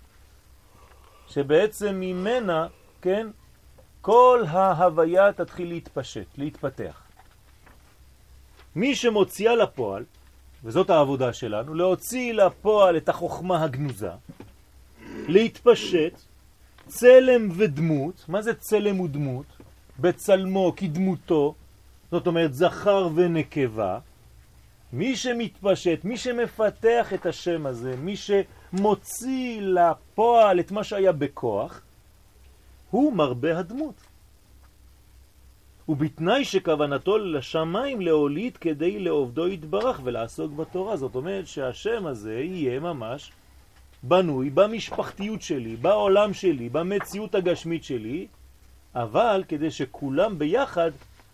שבעצם 1.28 1.96
ממנה, 2.00 2.68
כן, 3.02 3.28
כל 4.02 4.44
ההוויה 4.50 5.34
תתחיל 5.34 5.68
להתפשט, 5.68 6.38
להתפתח. 6.38 7.02
מי 8.76 8.96
שמוציאה 8.96 9.56
לפועל, 9.56 10.04
וזאת 10.64 10.90
העבודה 10.90 11.34
שלנו, 11.34 11.74
להוציא 11.74 12.34
לפועל 12.34 12.98
את 12.98 13.10
החוכמה 13.10 13.64
הגנוזה, 13.64 14.12
להתפשט, 15.28 16.14
צלם 16.88 17.50
ודמות, 17.52 18.26
מה 18.28 18.42
זה 18.42 18.54
צלם 18.54 19.00
ודמות? 19.00 19.46
בצלמו 20.00 20.74
כדמותו, 20.76 21.56
זאת 22.12 22.28
אומרת 22.28 22.54
זכר 22.54 23.10
ונקבה, 23.16 24.00
מי 24.94 25.16
שמתפשט, 25.16 26.04
מי 26.04 26.18
שמפתח 26.18 27.14
את 27.14 27.26
השם 27.26 27.66
הזה, 27.66 27.96
מי 27.98 28.16
שמוציא 28.16 29.62
לפועל 29.62 30.60
את 30.60 30.72
מה 30.72 30.84
שהיה 30.84 31.12
בכוח, 31.12 31.82
הוא 32.90 33.14
מרבה 33.14 33.60
הדמות. 33.60 33.96
ובתנאי 35.90 36.46
שכוונתו 36.46 37.18
לשמיים 37.18 38.02
להוליד 38.02 38.58
כדי 38.58 39.00
לעובדו 39.00 39.48
יתברך 39.48 40.02
ולעסוק 40.04 40.52
בתורה. 40.52 40.98
זאת 40.98 41.16
אומרת 41.16 41.48
שהשם 41.48 42.08
הזה 42.08 42.40
יהיה 42.40 42.80
ממש 42.80 43.32
בנוי 44.04 44.50
במשפחתיות 44.50 45.42
שלי, 45.42 45.76
בעולם 45.76 46.34
שלי, 46.34 46.70
במציאות 46.70 47.36
הגשמית 47.36 47.84
שלי, 47.84 48.28
אבל 48.96 49.44
כדי 49.48 49.72
שכולם 49.72 50.40
ביחד 50.40 50.92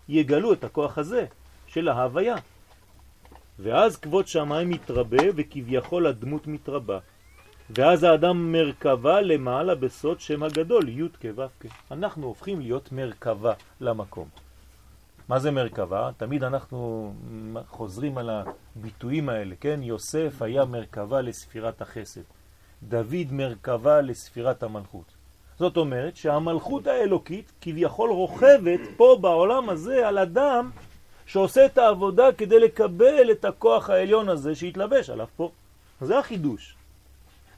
יגלו 0.10 0.53
את 0.53 0.63
הכוח 0.63 0.97
הזה 0.97 1.25
של 1.67 1.89
ההוויה. 1.89 2.36
ואז 3.60 3.97
כבוד 3.97 4.27
שמיים 4.27 4.69
מתרבה 4.69 5.23
וכביכול 5.36 6.08
הדמות 6.08 6.47
מתרבה. 6.47 6.99
ואז 7.69 8.03
האדם 8.03 8.51
מרכבה 8.51 9.21
למעלה 9.21 9.75
בסוד 9.75 10.19
שם 10.19 10.43
הגדול, 10.43 10.89
י' 10.89 11.08
כו'. 11.21 11.67
אנחנו 11.91 12.27
הופכים 12.27 12.62
להיות 12.62 12.91
מרכבה 12.91 13.53
למקום. 13.82 14.27
מה 15.30 15.39
זה 15.39 15.51
מרכבה? 15.51 16.10
תמיד 16.17 16.43
אנחנו 16.43 17.13
חוזרים 17.67 18.17
על 18.17 18.30
הביטויים 18.30 19.30
האלה, 19.30 19.56
כן? 19.60 19.80
יוסף 19.84 20.41
היה 20.41 20.65
מרכבה 20.65 21.21
לספירת 21.21 21.82
החסד. 21.82 22.21
דוד 22.83 23.31
מרכבה 23.31 24.01
לספירת 24.01 24.63
המלכות. 24.63 25.05
זאת 25.59 25.77
אומרת 25.77 26.15
שהמלכות 26.15 26.87
האלוקית 26.87 27.51
כביכול 27.61 28.09
רוכבת 28.09 28.79
פה 28.97 29.17
בעולם 29.21 29.69
הזה 29.69 30.07
על 30.07 30.17
אדם 30.17 30.69
שעושה 31.25 31.65
את 31.65 31.77
העבודה 31.77 32.31
כדי 32.37 32.59
לקבל 32.59 33.31
את 33.31 33.45
הכוח 33.45 33.89
העליון 33.89 34.29
הזה 34.29 34.55
שהתלבש 34.55 35.09
עליו 35.09 35.27
פה. 35.35 35.51
זה 36.01 36.19
החידוש. 36.19 36.75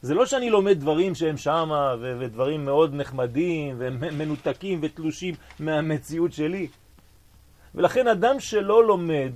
זה 0.02 0.14
לא 0.14 0.26
שאני 0.26 0.50
לומד 0.50 0.80
דברים 0.80 1.14
שהם 1.14 1.36
שמה 1.36 1.94
ודברים 2.00 2.64
מאוד 2.64 2.94
נחמדים 2.94 3.76
ומנותקים 3.78 4.78
ותלושים 4.82 5.34
מהמציאות 5.60 6.32
שלי. 6.32 6.68
ולכן 7.74 8.08
אדם 8.08 8.40
שלא 8.40 8.84
לומד, 8.84 9.32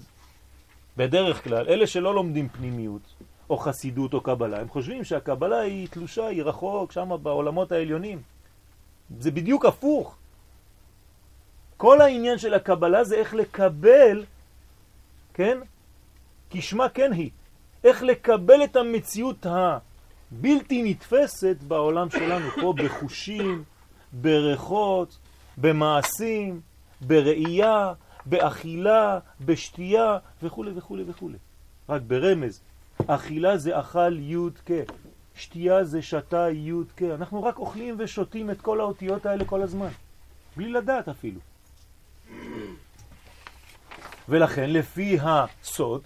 בדרך 0.97 1.45
כלל, 1.45 1.69
אלה 1.69 1.87
שלא 1.87 2.15
לומדים 2.15 2.49
פנימיות, 2.49 3.14
או 3.55 3.59
חסידות 3.59 4.15
או 4.15 4.21
קבלה, 4.21 4.61
הם 4.61 4.69
חושבים 4.69 5.05
שהקבלה 5.05 5.59
היא 5.59 5.89
תלושה, 5.89 6.27
היא 6.27 6.43
רחוק, 6.43 6.93
שם 6.93 7.11
בעולמות 7.23 7.73
העליונים. 7.73 8.23
זה 9.21 9.31
בדיוק 9.31 9.65
הפוך. 9.65 10.17
כל 11.77 12.01
העניין 12.01 12.39
של 12.39 12.55
הקבלה 12.55 13.05
זה 13.05 13.15
איך 13.15 13.35
לקבל, 13.35 14.25
כן? 15.35 15.59
כשמה 16.51 16.89
כן 16.89 17.13
היא. 17.13 17.31
איך 17.85 18.03
לקבל 18.03 18.65
את 18.65 18.77
המציאות 18.77 19.47
הבלתי 19.47 20.83
נתפסת 20.83 21.57
בעולם 21.69 22.11
שלנו 22.11 22.51
פה 22.61 22.75
בחושים, 22.77 23.65
בריחות, 24.13 25.19
במעשים, 25.57 26.61
בראייה, 27.01 27.93
באכילה, 28.27 29.19
בשתייה 29.41 30.19
וכו' 30.43 30.65
וכו' 30.77 30.99
וכו'. 31.07 31.31
רק 31.89 32.03
ברמז, 32.03 32.61
אכילה 33.07 33.57
זה 33.57 33.81
אכל 33.81 34.19
י' 34.19 34.37
כ', 34.67 34.71
שתייה 35.35 35.85
זה 35.85 36.03
שתה 36.03 36.51
י' 36.51 36.73
כ', 36.97 37.03
אנחנו 37.03 37.43
רק 37.43 37.59
אוכלים 37.59 37.95
ושותים 37.99 38.51
את 38.51 38.61
כל 38.61 38.81
האותיות 38.81 39.27
האלה 39.27 39.45
כל 39.45 39.63
הזמן, 39.63 39.89
בלי 40.57 40.69
לדעת 40.69 41.09
אפילו. 41.09 41.41
ולכן 44.29 44.71
לפי 44.71 45.19
הסוד 45.23 46.03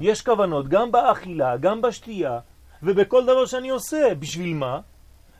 יש 0.00 0.22
כוונות 0.22 0.68
גם 0.68 0.92
באכילה, 0.92 1.56
גם 1.56 1.82
בשתייה 1.82 2.38
ובכל 2.82 3.24
דבר 3.24 3.46
שאני 3.46 3.70
עושה. 3.70 4.14
בשביל 4.18 4.54
מה? 4.54 4.80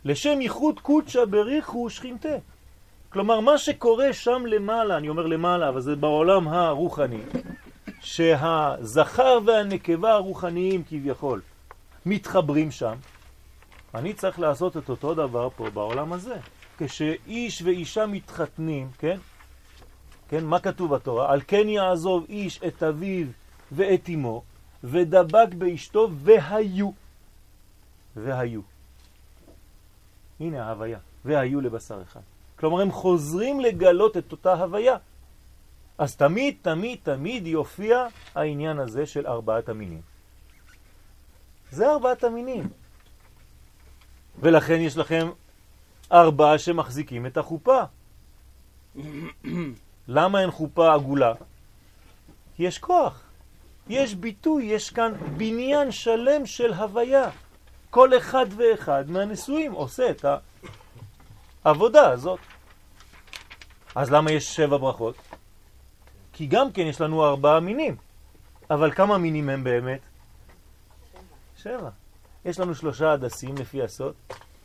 לשם 0.05 0.41
ייחוד 0.41 0.81
קודשה 0.81 1.27
בריחו 1.27 1.91
שכינתה. 1.91 2.37
כלומר, 3.09 3.41
מה 3.41 3.59
שקורה 3.59 4.13
שם 4.13 4.47
למעלה, 4.47 4.97
אני 4.97 5.09
אומר 5.09 5.27
למעלה, 5.27 5.69
אבל 5.69 5.81
זה 5.81 5.97
בעולם 5.97 6.49
הרוחני, 6.49 7.21
שהזכר 8.05 9.39
והנקבה 9.47 10.13
הרוחניים 10.13 10.83
כביכול 10.89 11.41
מתחברים 12.07 12.71
שם, 12.71 12.95
אני 13.95 14.15
צריך 14.15 14.39
לעשות 14.39 14.77
את 14.77 14.89
אותו 14.89 15.15
דבר 15.15 15.49
פה 15.57 15.71
בעולם 15.71 16.13
הזה. 16.13 16.37
כשאיש 16.79 17.63
ואישה 17.63 18.07
מתחתנים, 18.07 18.91
כן? 18.99 19.19
כן, 20.29 20.45
מה 20.45 20.61
כתוב 20.61 20.95
בתורה? 20.95 21.33
על 21.33 21.41
כן 21.47 21.69
יעזוב 21.69 22.25
איש 22.29 22.61
את 22.67 22.83
אביו 22.83 23.27
ואת 23.73 24.09
אמו, 24.15 24.43
ודבק 24.85 25.49
באשתו 25.59 26.11
והיו. 26.13 26.91
והיו. 28.17 28.61
הנה 30.41 30.67
ההוויה. 30.67 30.99
והיו 31.25 31.61
לבשר 31.61 32.03
אחד. 32.03 32.21
כלומר, 32.59 32.81
הם 32.81 32.91
חוזרים 32.91 33.61
לגלות 33.61 34.17
את 34.17 34.33
אותה 34.33 34.55
הוויה. 34.55 34.97
אז 35.99 36.17
תמיד, 36.17 36.57
תמיד, 36.63 36.99
תמיד 37.03 37.47
יופיע 37.47 38.07
העניין 38.35 38.79
הזה 38.79 39.07
של 39.07 39.27
ארבעת 39.27 39.69
המינים. 39.69 40.01
זה 41.71 41.91
ארבעת 41.91 42.25
המינים. 42.25 42.69
ולכן 44.41 44.81
יש 44.81 44.97
לכם 44.97 45.31
ארבעה 46.13 46.59
שמחזיקים 46.59 47.27
את 47.27 47.37
החופה. 47.37 47.83
למה 50.09 50.41
אין 50.41 50.51
חופה 50.51 50.95
עגולה? 50.95 51.33
יש 52.59 52.79
כוח, 52.79 53.23
יש 53.89 54.15
ביטוי, 54.15 54.65
יש 54.65 54.91
כאן 54.91 55.13
בניין 55.37 55.93
שלם 55.93 56.47
של 56.47 56.73
הוויה. 56.73 57.31
כל 57.91 58.19
אחד 58.19 58.47
ואחד 58.57 59.05
מהנשואים 59.11 59.73
עושה 59.73 60.11
את 60.11 60.25
העבודה 61.65 62.11
הזאת. 62.11 62.41
אז 63.95 64.11
למה 64.11 64.33
יש 64.33 64.57
שבע 64.57 64.77
ברכות? 64.77 65.34
כי 66.35 66.47
גם 66.47 66.73
כן 66.73 66.83
יש 66.83 67.01
לנו 67.01 67.25
ארבעה 67.25 67.61
מינים. 67.61 67.97
אבל 68.71 68.91
כמה 68.91 69.19
מינים 69.19 69.49
הם 69.49 69.65
באמת? 69.65 70.01
שבע. 71.57 71.91
יש 72.45 72.61
לנו 72.61 72.75
שלושה 72.75 73.13
הדסים 73.13 73.55
לפי 73.57 73.83
הסוד, 73.83 74.15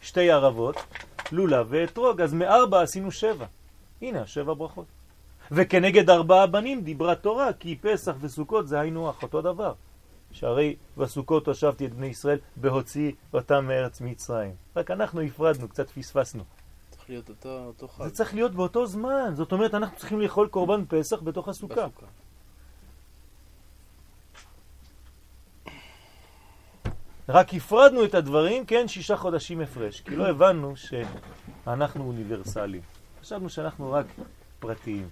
שתי 0.02 0.32
ערבות, 0.32 0.76
לולה 1.32 1.64
ואתרוג, 1.70 2.22
אז 2.22 2.34
מארבע 2.34 2.82
עשינו 2.82 3.12
שבע. 3.12 3.46
הנה, 4.02 4.28
שבע 4.28 4.54
ברכות. 4.54 4.86
וכנגד 5.52 6.10
ארבעה 6.10 6.48
בנים 6.48 6.82
דיברה 6.82 7.16
תורה, 7.16 7.54
כי 7.54 7.76
פסח 7.82 8.16
וסוכות 8.20 8.68
זה 8.68 8.80
היינו 8.80 9.10
אח, 9.10 9.24
אותו 9.24 9.42
דבר. 9.42 9.74
שהרי 10.32 10.76
בסוכות 10.98 11.48
הושבתי 11.48 11.86
את 11.86 11.94
בני 11.94 12.08
ישראל 12.08 12.38
בהוציא 12.56 13.12
אותם 13.34 13.66
מארץ 13.66 14.02
מצרים. 14.02 14.52
רק 14.76 14.92
אנחנו 14.92 15.22
הפרדנו, 15.22 15.68
קצת 15.68 15.90
פספסנו. 15.90 16.44
צריך 17.10 17.28
להיות 17.28 17.30
אותו, 17.30 17.66
אותו 17.66 17.88
חג. 17.88 18.04
זה 18.04 18.12
צריך 18.12 18.34
להיות 18.34 18.56
באותו 18.56 18.86
זמן. 18.86 19.32
זאת 19.36 19.52
אומרת, 19.52 19.74
אנחנו 19.74 19.98
צריכים 19.98 20.22
לאכול 20.22 20.48
קורבן 20.48 20.84
פסח 20.90 21.22
בתוך 21.22 21.48
הסוכה. 21.48 21.88
בסוכה. 21.88 22.06
רק 27.30 27.54
הפרדנו 27.54 28.06
את 28.06 28.16
הדברים, 28.16 28.66
כן, 28.66 28.88
שישה 28.88 29.18
חודשים 29.18 29.62
הפרש, 29.62 30.02
כי 30.02 30.16
לא 30.16 30.28
הבנו 30.28 30.74
שאנחנו 30.78 32.04
אוניברסליים. 32.08 32.82
חשבנו 33.22 33.50
שאנחנו 33.50 33.92
רק 33.92 34.06
פרטיים. 34.60 35.10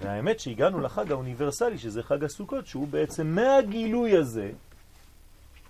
והאמת 0.00 0.40
שהגענו 0.40 0.80
לחג 0.80 1.12
האוניברסלי, 1.12 1.78
שזה 1.78 2.02
חג 2.02 2.24
הסוכות, 2.24 2.66
שהוא 2.66 2.88
בעצם 2.88 3.26
מהגילוי 3.26 4.16
הזה 4.16 4.52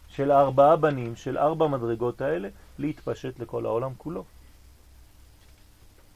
של 0.09 0.33
ארבעה 0.33 0.77
בנים, 0.77 1.17
של 1.17 1.39
ארבע 1.39 1.67
מדרגות 1.67 2.21
האלה, 2.21 2.49
להתפשט 2.79 3.39
לכל 3.39 3.67
העולם 3.67 3.93
כולו. 3.99 4.25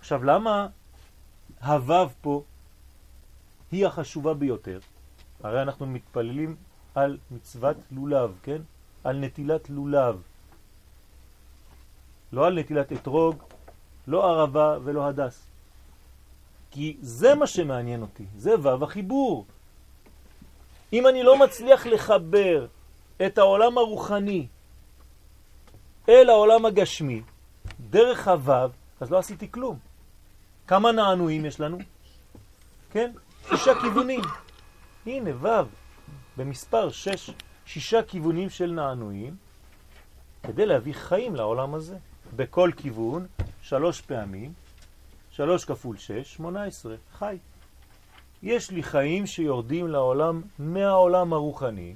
עכשיו, 0.05 0.25
למה 0.25 0.67
הוו 1.63 2.09
פה 2.21 2.43
היא 3.73 3.87
החשובה 3.87 4.35
ביותר? 4.35 4.79
הרי 5.43 5.63
אנחנו 5.63 5.87
מתפללים 5.87 6.57
על 6.95 7.19
מצוות 7.31 7.77
לולב, 7.91 8.39
כן? 8.43 8.63
על 9.05 9.17
נטילת 9.17 9.71
לולב. 9.71 10.23
לא 12.33 12.47
על 12.47 12.59
נטילת 12.59 12.93
אתרוג, 12.93 13.43
לא 14.07 14.31
ערבה 14.31 14.79
ולא 14.85 15.09
הדס. 15.09 15.47
כי 16.71 16.97
זה 17.01 17.35
מה 17.35 17.47
שמעניין 17.47 18.03
אותי, 18.03 18.25
זה 18.37 18.55
וו 18.55 18.85
החיבור. 18.85 19.47
אם 20.93 21.07
אני 21.07 21.23
לא 21.23 21.39
מצליח 21.39 21.87
לחבר 21.87 22.67
את 23.27 23.39
העולם 23.39 23.79
הרוחני 23.79 24.47
אל 26.09 26.29
העולם 26.29 26.67
הגשמי, 26.67 27.23
דרך 27.91 28.29
הוו, 28.29 28.71
אז 29.01 29.11
לא 29.11 29.19
עשיתי 29.19 29.51
כלום. 29.51 29.94
כמה 30.67 30.93
נענועים 30.93 31.45
יש 31.45 31.61
לנו? 31.61 31.79
כן? 32.91 33.13
שישה 33.49 33.73
כיוונים. 33.81 34.21
הנה, 35.07 35.31
וו, 35.31 35.67
במספר 36.37 36.91
שש, 36.91 37.31
שישה 37.67 38.03
כיוונים 38.03 38.51
של 38.51 38.73
נענועים, 38.73 39.37
כדי 40.43 40.67
להביא 40.67 40.93
חיים 40.93 41.37
לעולם 41.37 41.75
הזה. 41.75 41.97
בכל 42.37 42.71
כיוון, 42.77 43.27
שלוש 43.63 44.01
פעמים, 44.01 44.53
שלוש 45.31 45.65
כפול 45.65 45.97
שש, 45.97 46.35
שמונה 46.35 46.65
עשרה, 46.65 46.95
חי. 47.19 47.39
יש 48.43 48.71
לי 48.71 48.83
חיים 48.83 49.27
שיורדים 49.27 49.89
לעולם 49.89 50.43
מהעולם 50.59 51.33
הרוחני, 51.33 51.95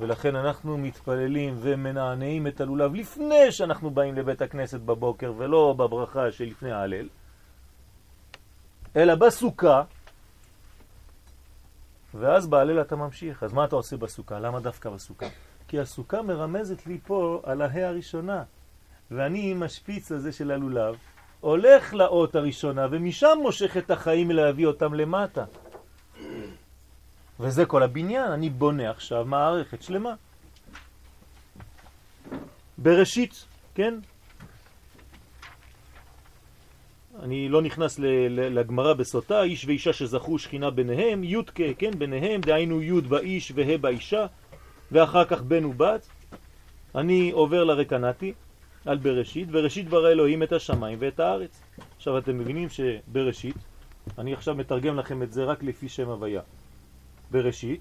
ולכן 0.00 0.36
אנחנו 0.36 0.78
מתפללים 0.78 1.56
ומנענעים 1.60 2.46
את 2.46 2.60
הלולב 2.60 2.94
לפני 2.94 3.52
שאנחנו 3.52 3.90
באים 3.90 4.14
לבית 4.14 4.42
הכנסת 4.42 4.80
בבוקר 4.80 5.32
ולא 5.36 5.74
בברכה 5.76 6.32
שלפני 6.32 6.72
ההלל, 6.72 7.08
אלא 8.96 9.14
בסוכה, 9.14 9.82
ואז 12.14 12.46
בהלל 12.46 12.80
אתה 12.80 12.96
ממשיך. 12.96 13.42
אז 13.42 13.52
מה 13.52 13.64
אתה 13.64 13.76
עושה 13.76 13.96
בסוכה? 13.96 14.38
למה 14.38 14.60
דווקא 14.60 14.90
בסוכה? 14.90 15.26
כי 15.68 15.80
הסוכה 15.80 16.22
מרמזת 16.22 16.86
לי 16.86 16.98
פה 17.06 17.40
על 17.44 17.62
ההא 17.62 17.82
הראשונה, 17.82 18.42
ואני 19.10 19.50
עם 19.50 19.62
השפיץ 19.62 20.12
הזה 20.12 20.32
של 20.32 20.50
הלולב 20.50 20.96
הולך 21.40 21.94
לאות 21.94 22.34
הראשונה 22.34 22.86
ומשם 22.90 23.38
מושך 23.42 23.76
את 23.76 23.90
החיים 23.90 24.30
להביא 24.30 24.66
אותם 24.66 24.94
למטה. 24.94 25.44
וזה 27.40 27.66
כל 27.66 27.82
הבניין, 27.82 28.32
אני 28.32 28.50
בונה 28.50 28.90
עכשיו 28.90 29.24
מערכת 29.24 29.82
שלמה. 29.82 30.14
בראשית, 32.78 33.44
כן? 33.74 33.94
אני 37.22 37.48
לא 37.48 37.62
נכנס 37.62 37.98
לגמרא 38.30 38.92
בסוטה, 38.92 39.42
איש 39.42 39.64
ואישה 39.64 39.92
שזכו 39.92 40.38
שכינה 40.38 40.70
ביניהם, 40.70 41.24
י' 41.24 41.36
כן, 41.78 41.90
ביניהם, 41.98 42.40
דהיינו 42.40 42.82
י' 42.82 43.00
באיש 43.00 43.52
וה' 43.54 43.78
באישה, 43.78 44.26
ואחר 44.92 45.24
כך 45.24 45.42
בן 45.42 45.64
ובת. 45.64 46.08
אני 46.94 47.30
עובר 47.30 47.64
לרקנתי 47.64 48.32
על 48.86 48.98
בראשית, 48.98 49.50
בראשית 49.50 49.88
ברא 49.88 50.08
אלוהים 50.08 50.42
את 50.42 50.52
השמיים 50.52 50.98
ואת 51.00 51.20
הארץ. 51.20 51.62
עכשיו 51.96 52.18
אתם 52.18 52.38
מבינים 52.38 52.68
שבראשית, 52.68 53.56
אני 54.18 54.34
עכשיו 54.34 54.54
מתרגם 54.54 54.96
לכם 54.96 55.22
את 55.22 55.32
זה 55.32 55.44
רק 55.44 55.62
לפי 55.62 55.88
שם 55.88 56.08
הוויה. 56.08 56.42
בראשית, 57.30 57.80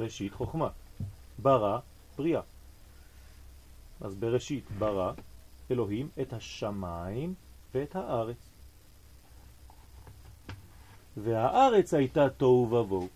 ראשית 0.00 0.32
חוכמה, 0.32 0.68
ברא 1.38 1.78
בריאה. 2.16 2.40
אז 4.00 4.14
בראשית 4.14 4.64
ברא 4.78 5.12
אלוהים 5.70 6.08
את 6.20 6.32
השמיים 6.32 7.34
ואת 7.74 7.96
הארץ. 7.96 8.36
והארץ 11.16 11.94
הייתה 11.94 12.28
תוהו 12.28 12.68
ובוהו. 12.70 13.08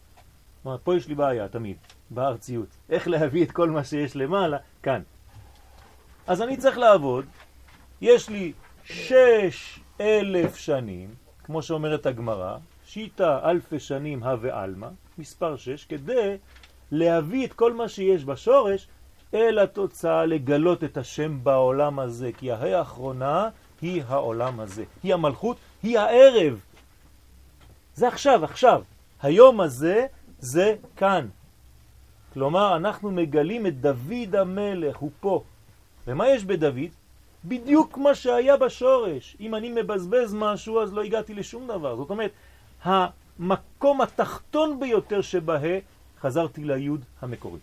פה 0.84 0.96
יש 0.96 1.08
לי 1.08 1.14
בעיה 1.14 1.48
תמיד, 1.48 1.76
בארציות. 2.10 2.68
איך 2.90 3.08
להביא 3.08 3.44
את 3.44 3.52
כל 3.52 3.70
מה 3.70 3.84
שיש 3.84 4.16
למעלה 4.16 4.56
כאן. 4.82 5.02
אז 6.26 6.42
אני 6.42 6.56
צריך 6.56 6.78
לעבוד, 6.78 7.24
יש 8.00 8.28
לי 8.28 8.52
שש 8.84 9.80
אלף 10.00 10.56
שנים, 10.56 11.14
כמו 11.44 11.62
שאומרת 11.62 12.06
הגמרא, 12.06 12.56
שיטה 12.86 13.50
אלפי 13.50 13.80
שנים 13.80 14.22
הווה 14.22 14.64
אלמה, 14.64 14.88
מספר 15.18 15.56
שש, 15.56 15.84
כדי 15.84 16.36
להביא 16.92 17.46
את 17.46 17.52
כל 17.52 17.72
מה 17.72 17.88
שיש 17.88 18.24
בשורש 18.24 18.88
אל 19.34 19.58
התוצאה 19.58 20.26
לגלות 20.26 20.84
את 20.84 20.96
השם 20.96 21.44
בעולם 21.44 21.98
הזה, 21.98 22.30
כי 22.38 22.52
ההא 22.52 22.68
האחרונה 22.68 23.48
היא 23.82 24.02
העולם 24.08 24.60
הזה, 24.60 24.84
היא 25.02 25.14
המלכות, 25.14 25.56
היא 25.82 25.98
הערב. 25.98 26.60
זה 27.94 28.08
עכשיו, 28.08 28.44
עכשיו. 28.44 28.82
היום 29.22 29.60
הזה 29.60 30.06
זה 30.38 30.76
כאן. 30.96 31.28
כלומר, 32.32 32.76
אנחנו 32.76 33.10
מגלים 33.10 33.66
את 33.66 33.80
דוד 33.80 34.36
המלך, 34.38 34.96
הוא 34.96 35.10
פה. 35.20 35.42
ומה 36.06 36.28
יש 36.28 36.44
בדוד? 36.44 36.90
בדיוק 37.44 37.98
מה 37.98 38.14
שהיה 38.14 38.56
בשורש. 38.56 39.36
אם 39.40 39.54
אני 39.54 39.68
מבזבז 39.68 40.34
משהו, 40.34 40.80
אז 40.82 40.92
לא 40.92 41.02
הגעתי 41.02 41.34
לשום 41.34 41.66
דבר. 41.66 41.96
זאת 41.96 42.10
אומרת, 42.10 42.32
המקום 42.82 44.00
התחתון 44.00 44.80
ביותר 44.80 45.20
שבה 45.20 45.58
חזרתי 46.20 46.64
ליוד 46.64 47.04
המקורית. 47.20 47.62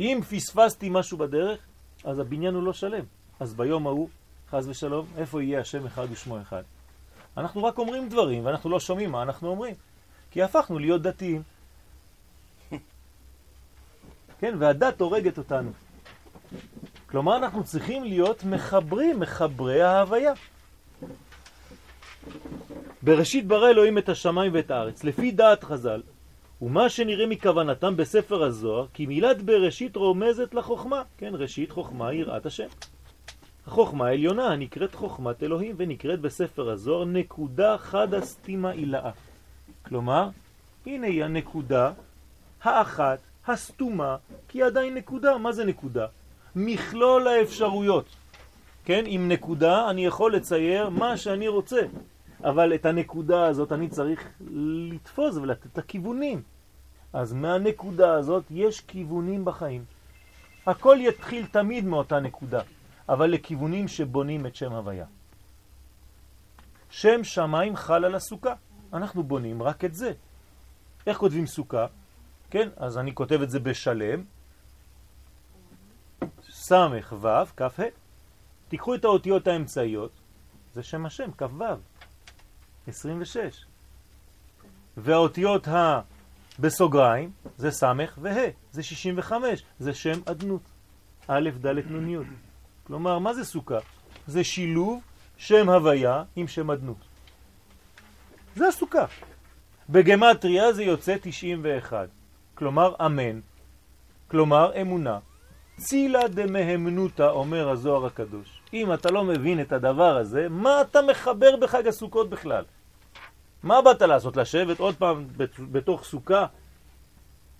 אם 0.00 0.20
פספסתי 0.30 0.88
משהו 0.90 1.18
בדרך, 1.18 1.58
אז 2.04 2.18
הבניין 2.18 2.54
הוא 2.54 2.62
לא 2.62 2.72
שלם. 2.72 3.04
אז 3.40 3.54
ביום 3.54 3.86
ההוא, 3.86 4.08
חז 4.50 4.68
ושלום, 4.68 5.06
איפה 5.16 5.42
יהיה 5.42 5.60
השם 5.60 5.86
אחד 5.86 6.06
ושמו 6.10 6.40
אחד? 6.40 6.62
אנחנו 7.36 7.64
רק 7.64 7.78
אומרים 7.78 8.08
דברים, 8.08 8.46
ואנחנו 8.46 8.70
לא 8.70 8.80
שומעים 8.80 9.10
מה 9.10 9.22
אנחנו 9.22 9.48
אומרים. 9.48 9.74
כי 10.30 10.42
הפכנו 10.42 10.78
להיות 10.78 11.02
דתיים. 11.02 11.42
כן, 14.40 14.54
והדת 14.58 15.00
הורגת 15.00 15.38
אותנו. 15.38 15.70
כלומר, 17.06 17.36
אנחנו 17.36 17.64
צריכים 17.64 18.04
להיות 18.04 18.44
מחברים, 18.44 19.20
מחברי 19.20 19.82
ההוויה. 19.82 20.32
בראשית 23.02 23.46
ברא 23.46 23.70
אלוהים 23.70 23.98
את 23.98 24.08
השמיים 24.08 24.54
ואת 24.54 24.70
הארץ, 24.70 25.04
לפי 25.04 25.30
דעת 25.30 25.64
חז"ל, 25.64 26.02
ומה 26.62 26.88
שנראה 26.88 27.26
מכוונתם 27.26 27.96
בספר 27.96 28.42
הזוהר, 28.42 28.86
כי 28.94 29.06
מילת 29.06 29.42
בראשית 29.42 29.96
רומזת 29.96 30.54
לחוכמה, 30.54 31.02
כן, 31.18 31.32
ראשית 31.34 31.70
חוכמה 31.70 32.12
יראת 32.12 32.46
השם. 32.46 32.66
החוכמה 33.66 34.06
העליונה 34.06 34.46
הנקראת 34.46 34.94
חוכמת 34.94 35.42
אלוהים 35.42 35.74
ונקראת 35.78 36.20
בספר 36.20 36.70
הזוהר 36.70 37.04
נקודה 37.04 37.78
חד 37.78 38.14
הסתימה 38.14 38.72
אילאה. 38.72 39.10
כלומר, 39.82 40.28
הנה 40.86 41.06
היא 41.06 41.24
הנקודה 41.24 41.92
האחת 42.62 43.18
הסתומה, 43.46 44.16
כי 44.48 44.62
עדיין 44.62 44.94
נקודה. 44.94 45.38
מה 45.38 45.52
זה 45.52 45.64
נקודה? 45.64 46.06
מכלול 46.56 47.28
האפשרויות. 47.28 48.04
כן, 48.84 49.04
עם 49.06 49.28
נקודה 49.28 49.90
אני 49.90 50.06
יכול 50.06 50.34
לצייר 50.34 50.88
מה 50.88 51.16
שאני 51.16 51.48
רוצה. 51.48 51.80
אבל 52.44 52.74
את 52.74 52.86
הנקודה 52.86 53.46
הזאת 53.46 53.72
אני 53.72 53.88
צריך 53.88 54.28
לתפוס 54.90 55.36
ולתת 55.36 55.66
את 55.66 55.78
הכיוונים. 55.78 56.42
אז 57.12 57.32
מהנקודה 57.32 58.14
הזאת 58.14 58.44
יש 58.50 58.80
כיוונים 58.80 59.44
בחיים. 59.44 59.84
הכל 60.66 60.96
יתחיל 61.00 61.46
תמיד 61.46 61.84
מאותה 61.84 62.20
נקודה, 62.20 62.62
אבל 63.08 63.30
לכיוונים 63.30 63.88
שבונים 63.88 64.46
את 64.46 64.56
שם 64.56 64.72
הוויה. 64.72 65.06
שם 66.90 67.24
שמיים 67.24 67.76
חל 67.76 68.04
על 68.04 68.14
הסוכה. 68.14 68.54
אנחנו 68.92 69.22
בונים 69.22 69.62
רק 69.62 69.84
את 69.84 69.94
זה. 69.94 70.12
איך 71.06 71.18
כותבים 71.18 71.46
סוכה? 71.46 71.86
כן, 72.50 72.68
אז 72.76 72.98
אני 72.98 73.14
כותב 73.14 73.42
את 73.42 73.50
זה 73.50 73.60
בשלם. 73.60 74.24
סמך 76.42 77.14
ו' 77.20 77.28
כ"ה. 77.56 77.82
תיקחו 78.68 78.94
את 78.94 79.04
האותיות 79.04 79.46
האמצעיות, 79.46 80.10
זה 80.72 80.82
שם 80.82 81.06
השם, 81.06 81.30
כ"ו. 81.38 81.64
26. 82.86 83.64
והאותיות 84.96 85.68
ה... 85.68 86.00
בסוגריים 86.60 87.30
זה 87.56 87.70
סמך 87.70 88.18
וה', 88.22 88.48
זה 88.72 88.82
65, 88.82 89.62
זה 89.78 89.94
שם 89.94 90.20
אדנות. 90.24 90.60
א', 91.28 91.50
ד', 91.60 91.92
נ', 91.92 92.08
י'. 92.08 92.18
כלומר, 92.84 93.18
מה 93.18 93.34
זה 93.34 93.44
סוכה? 93.44 93.78
זה 94.26 94.44
שילוב 94.44 95.02
שם 95.36 95.68
הוויה 95.68 96.22
עם 96.36 96.48
שם 96.48 96.70
אדנות. 96.70 96.96
זה 98.56 98.68
הסוכה. 98.68 99.04
בגמטריה 99.90 100.72
זה 100.72 100.82
יוצא 100.82 101.16
91, 101.22 102.08
כלומר 102.54 102.94
אמן, 103.06 103.40
כלומר 104.28 104.80
אמונה. 104.80 105.18
צילה 105.76 106.28
דמהמנותה, 106.28 107.30
אומר 107.30 107.70
הזוהר 107.70 108.06
הקדוש. 108.06 108.59
אם 108.74 108.94
אתה 108.94 109.10
לא 109.10 109.24
מבין 109.24 109.60
את 109.60 109.72
הדבר 109.72 110.16
הזה, 110.16 110.46
מה 110.50 110.80
אתה 110.80 111.02
מחבר 111.02 111.56
בחג 111.56 111.86
הסוכות 111.86 112.30
בכלל? 112.30 112.64
מה 113.62 113.82
באת 113.82 114.02
לעשות? 114.02 114.36
לשבת 114.36 114.80
עוד 114.80 114.96
פעם 114.96 115.26
בתוך 115.72 116.04
סוכה? 116.04 116.46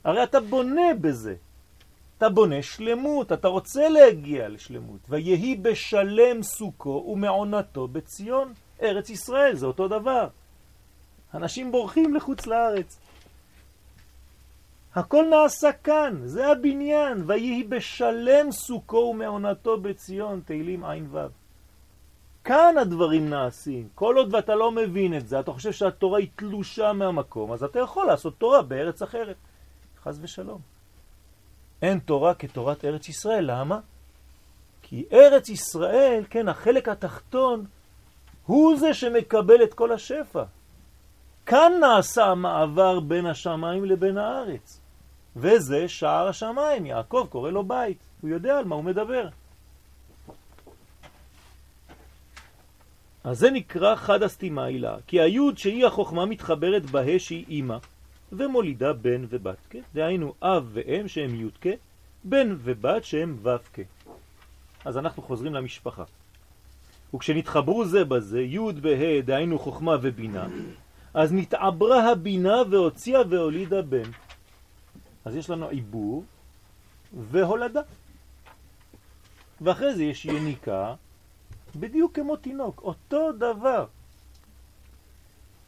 הרי 0.05 0.23
אתה 0.23 0.40
בונה 0.40 0.94
בזה. 1.01 1.35
אתה 2.18 2.29
בונה 2.29 2.62
שלמות, 2.62 3.33
אתה 3.33 3.49
רוצה 3.49 3.88
להגיע 3.88 4.49
לשלמות. 4.49 5.01
ויהי 5.09 5.57
בשלם 5.57 6.42
סוכו 6.42 7.07
ומעונתו 7.09 7.88
בציון. 7.88 8.53
ארץ 8.83 9.11
ישראל, 9.11 9.55
זה 9.57 9.66
אותו 9.66 9.88
דבר. 9.88 10.29
אנשים 11.35 11.73
בורחים 11.73 12.14
לחוץ 12.14 12.46
לארץ. 12.46 12.99
הכל 14.94 15.26
נעשה 15.31 15.72
כאן, 15.72 16.20
זה 16.24 16.48
הבניין. 16.48 17.22
ויהי 17.26 17.64
בשלם 17.64 18.53
סוכו 18.53 18.96
ומעונתו 18.96 19.81
בציון, 19.81 20.40
תהילים 20.44 20.85
עין 20.85 21.07
ו'. 21.11 21.26
כאן 22.44 22.74
הדברים 22.79 23.31
נעשים. 23.31 23.88
כל 23.94 24.16
עוד 24.16 24.35
ואתה 24.35 24.55
לא 24.55 24.72
מבין 24.72 25.16
את 25.16 25.29
זה, 25.29 25.40
אתה 25.40 25.53
חושב 25.53 25.72
שהתורה 25.72 26.18
היא 26.18 26.29
תלושה 26.37 26.92
מהמקום, 26.92 27.53
אז 27.53 27.62
אתה 27.62 27.79
יכול 27.79 28.07
לעשות 28.07 28.35
תורה 28.38 28.62
בארץ 28.62 29.03
אחרת. 29.03 29.37
חז 30.03 30.18
ושלום. 30.22 30.61
אין 31.83 31.98
תורה 31.98 32.35
כתורת 32.35 32.85
ארץ 32.85 33.09
ישראל. 33.09 33.44
למה? 33.50 33.81
כי 34.83 35.05
ארץ 35.12 35.48
ישראל, 35.48 36.24
כן, 36.31 36.48
החלק 36.48 36.88
התחתון, 36.88 37.64
הוא 38.46 38.76
זה 38.76 38.94
שמקבל 38.94 39.62
את 39.62 39.74
כל 39.74 39.92
השפע. 39.92 40.44
כאן 41.50 41.72
נעשה 41.80 42.24
המעבר 42.24 43.00
בין 43.00 43.26
השמיים 43.26 43.84
לבין 43.84 44.18
הארץ. 44.18 44.80
וזה 45.36 45.88
שער 45.88 46.28
השמיים, 46.28 46.86
יעקב 46.86 47.26
קורא 47.30 47.51
לו 47.51 47.64
בית, 47.64 47.98
הוא 48.20 48.30
יודע 48.30 48.59
על 48.59 48.64
מה 48.64 48.74
הוא 48.74 48.84
מדבר. 48.84 49.28
אז 53.24 53.38
זה 53.38 53.51
נקרא 53.51 53.94
חד 53.94 54.22
הסתימה 54.22 54.64
הילה, 54.64 54.96
כי 55.07 55.20
היוד 55.20 55.59
שהיא 55.59 55.86
החוכמה 55.86 56.26
מתחברת 56.26 56.84
בה 56.90 57.18
שהיא 57.18 57.44
אימא, 57.48 57.76
ומולידה 58.32 58.92
בן 58.92 59.24
ובת, 59.28 59.59
כן? 59.70 59.82
דהיינו 59.94 60.34
אב 60.42 60.70
ואם 60.72 61.09
שהם 61.09 61.34
יודקה, 61.34 61.74
בן 62.24 62.57
ובת 62.59 63.05
שהם 63.05 63.38
ו"ק. 63.42 63.78
אז 64.84 64.98
אנחנו 64.98 65.22
חוזרים 65.22 65.55
למשפחה. 65.55 66.05
וכשנתחברו 67.14 67.84
זה 67.84 68.05
בזה, 68.05 68.40
י' 68.40 68.72
בה' 68.72 69.20
דהיינו 69.24 69.59
חוכמה 69.59 69.96
ובינה, 70.03 70.46
אז 71.14 71.32
נתעברה 71.32 72.11
הבינה 72.11 72.56
והוציאה 72.70 73.20
והולידה 73.30 73.82
בן. 73.82 74.11
אז 75.24 75.36
יש 75.36 75.50
לנו 75.50 75.68
עיבור 75.68 76.24
והולדה. 77.30 77.80
ואחרי 79.61 79.94
זה 79.94 80.04
יש 80.04 80.24
יניקה, 80.24 80.94
בדיוק 81.76 82.14
כמו 82.14 82.36
תינוק, 82.36 82.80
אותו 82.82 83.32
דבר. 83.32 83.86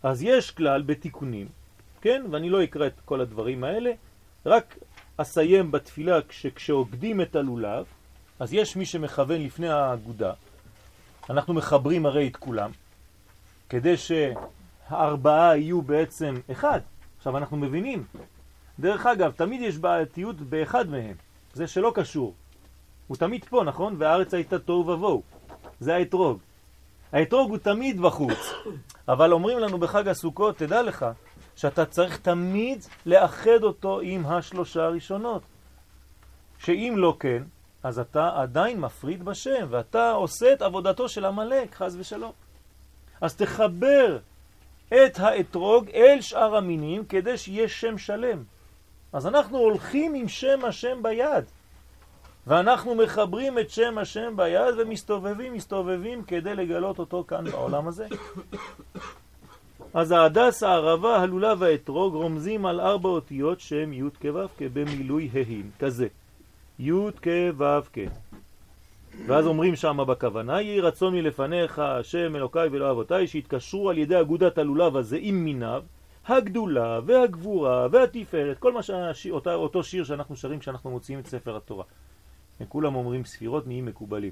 אז 0.03 0.22
יש 0.22 0.51
כלל 0.51 0.82
בתיקונים, 0.82 1.49
כן? 2.01 2.22
ואני 2.30 2.51
לא 2.51 2.64
אקרא 2.64 2.86
את 2.86 3.01
כל 3.05 3.20
הדברים 3.20 3.64
האלה, 3.64 3.93
רק 4.47 4.78
אסיים 5.16 5.70
בתפילה 5.70 6.18
כשעוקדים 6.55 7.20
את 7.20 7.36
הלולב, 7.36 7.84
אז 8.40 8.53
יש 8.53 8.76
מי 8.76 8.86
שמכוון 8.86 9.40
לפני 9.40 9.68
האגודה, 9.68 10.32
אנחנו 11.30 11.55
מחברים 11.55 12.07
הרי 12.07 12.28
את 12.28 12.36
כולם, 12.36 12.70
כדי 13.68 13.97
שהארבעה 14.93 15.57
יהיו 15.57 15.82
בעצם 15.82 16.34
אחד. 16.53 16.80
עכשיו 17.18 17.36
אנחנו 17.38 17.57
מבינים, 17.57 18.05
דרך 18.80 19.07
אגב, 19.07 19.32
תמיד 19.32 19.61
יש 19.61 19.78
בעייתיות 19.78 20.36
באחד 20.40 20.88
מהם, 20.88 21.14
זה 21.53 21.66
שלא 21.66 21.93
קשור. 21.95 22.34
הוא 23.07 23.16
תמיד 23.16 23.45
פה, 23.45 23.64
נכון? 23.64 23.97
והארץ 23.99 24.34
הייתה 24.34 24.59
תוהו 24.59 24.86
ובוהו. 24.86 25.22
זה 25.80 25.95
האתרוג. 25.95 26.38
האתרוג 27.12 27.51
הוא 27.51 27.59
תמיד 27.59 28.01
בחוץ, 28.01 28.53
אבל 29.09 29.32
אומרים 29.32 29.59
לנו 29.59 29.78
בחג 29.78 30.09
הסוכות, 30.09 30.57
תדע 30.57 30.82
לך, 30.82 31.07
שאתה 31.57 31.84
צריך 31.84 32.18
תמיד 32.18 32.84
לאחד 33.07 33.62
אותו 33.62 34.01
עם 34.01 34.26
השלושה 34.26 34.84
הראשונות. 34.84 35.43
שאם 36.59 36.95
לא 36.97 37.16
כן, 37.20 37.43
אז 37.82 37.99
אתה 37.99 38.30
עדיין 38.34 38.80
מפריד 38.80 39.24
בשם, 39.24 39.66
ואתה 39.70 40.11
עושה 40.11 40.53
את 40.53 40.62
עבודתו 40.62 41.09
של 41.09 41.24
המלאק, 41.24 41.74
חז 41.74 41.97
ושלום. 42.01 42.32
אז 43.20 43.36
תחבר 43.36 44.18
את 44.93 45.18
האתרוג 45.18 45.88
אל 45.95 46.20
שאר 46.20 46.57
המינים 46.57 47.05
כדי 47.05 47.38
שיהיה 47.38 47.68
שם 47.68 47.99
שלם. 47.99 48.43
אז 49.12 49.26
אנחנו 49.26 49.59
הולכים 49.59 50.14
עם 50.14 50.28
שם 50.28 50.64
השם 50.64 51.03
ביד, 51.03 51.45
ואנחנו 52.47 52.95
מחברים 52.95 53.59
את 53.59 53.70
שם 53.70 53.99
השם 53.99 54.36
ביד 54.36 54.74
ומסתובבים, 54.78 55.53
מסתובבים 55.53 56.22
כדי 56.22 56.55
לגלות 56.55 56.99
אותו 56.99 57.24
כאן 57.28 57.45
בעולם 57.51 57.88
הזה. 57.88 58.07
אז 59.95 60.11
ההדס, 60.12 60.62
הערבה, 60.62 61.16
הלולה 61.16 61.55
והאתרוג 61.59 62.14
רומזים 62.14 62.66
על 62.66 62.80
ארבע 62.80 63.09
אותיות 63.09 63.61
שהם 63.61 63.93
י' 63.93 64.03
כו' 64.22 64.40
כבמילוי 64.59 65.30
ההין, 65.34 65.70
כזה. 65.78 66.07
י' 66.78 66.93
כו'. 67.22 68.22
ואז 69.27 69.47
אומרים 69.47 69.77
שם 69.77 69.99
בכוונה, 70.07 70.61
יהי 70.61 70.81
רצון 70.81 71.15
מלפניך, 71.15 71.79
השם 71.79 72.37
אלוקיי 72.37 72.69
ולא 72.73 72.91
אבותיי, 72.91 73.27
שהתקשרו 73.27 73.91
על 73.91 73.99
ידי 73.99 74.21
אגודת 74.21 74.59
הלולב 74.59 74.97
הזה 74.97 75.17
עם 75.21 75.45
מיניו, 75.45 75.83
הגדולה 76.27 77.01
והגבורה 77.07 77.87
והתפארת, 77.91 78.59
כל 78.59 78.73
מה 78.73 78.81
שאותו 79.13 79.83
שיר 79.83 80.05
שאנחנו 80.05 80.37
שרים 80.37 80.59
כשאנחנו 80.59 80.91
מוציאים 80.91 81.21
את 81.21 81.27
ספר 81.27 81.57
התורה. 81.57 81.85
כולם 82.69 82.95
אומרים 82.95 83.25
ספירות 83.25 83.67
נהיים 83.67 83.87
מקובלים. 83.87 84.31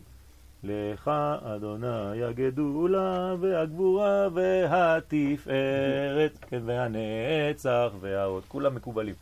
לך 0.64 1.10
אדוני 1.42 2.22
הגדולה 2.22 3.34
והגבורה 3.40 4.28
והתפארת, 4.34 6.38
כן, 6.50 6.62
והנצח 6.64 7.90
והעוד, 8.00 8.42
כולם 8.48 8.74
מקובלים. 8.74 9.14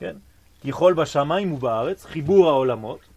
כן? 0.00 0.16
ככל 0.68 0.94
בשמיים 0.94 1.52
ובארץ, 1.52 2.04
חיבור 2.04 2.48
העולמות. 2.48 3.11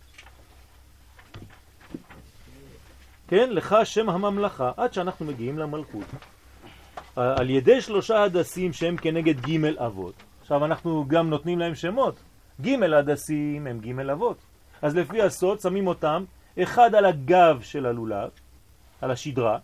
כן, 3.28 3.49
לך 3.49 3.76
שם 3.84 4.09
הממלכה, 4.09 4.71
עד 4.78 4.93
שאנחנו 4.93 5.26
מגיעים 5.26 5.57
למלכות. 5.57 6.05
על 7.15 7.49
ידי 7.49 7.82
שלושה 7.82 8.23
הדסים 8.23 8.73
שהם 8.73 8.97
כנגד 8.97 9.39
ג' 9.39 9.65
אבות. 9.78 10.13
עכשיו 10.41 10.65
אנחנו 10.65 11.05
גם 11.07 11.30
נותנים 11.30 11.59
להם 11.59 11.76
שמות. 11.76 12.15
ג' 12.61 12.84
הדסים 12.84 13.67
הם 13.67 13.80
ג' 13.80 14.09
אבות. 14.09 14.38
אז 14.82 14.95
לפי 14.95 15.21
הסוד 15.21 15.59
שמים 15.59 15.88
אותם 15.88 16.23
אחד 16.63 16.95
על 16.95 17.05
הגב 17.05 17.61
של 17.61 17.86
הלולב, 17.86 18.30
על 19.01 19.11
השדרה, 19.11 19.57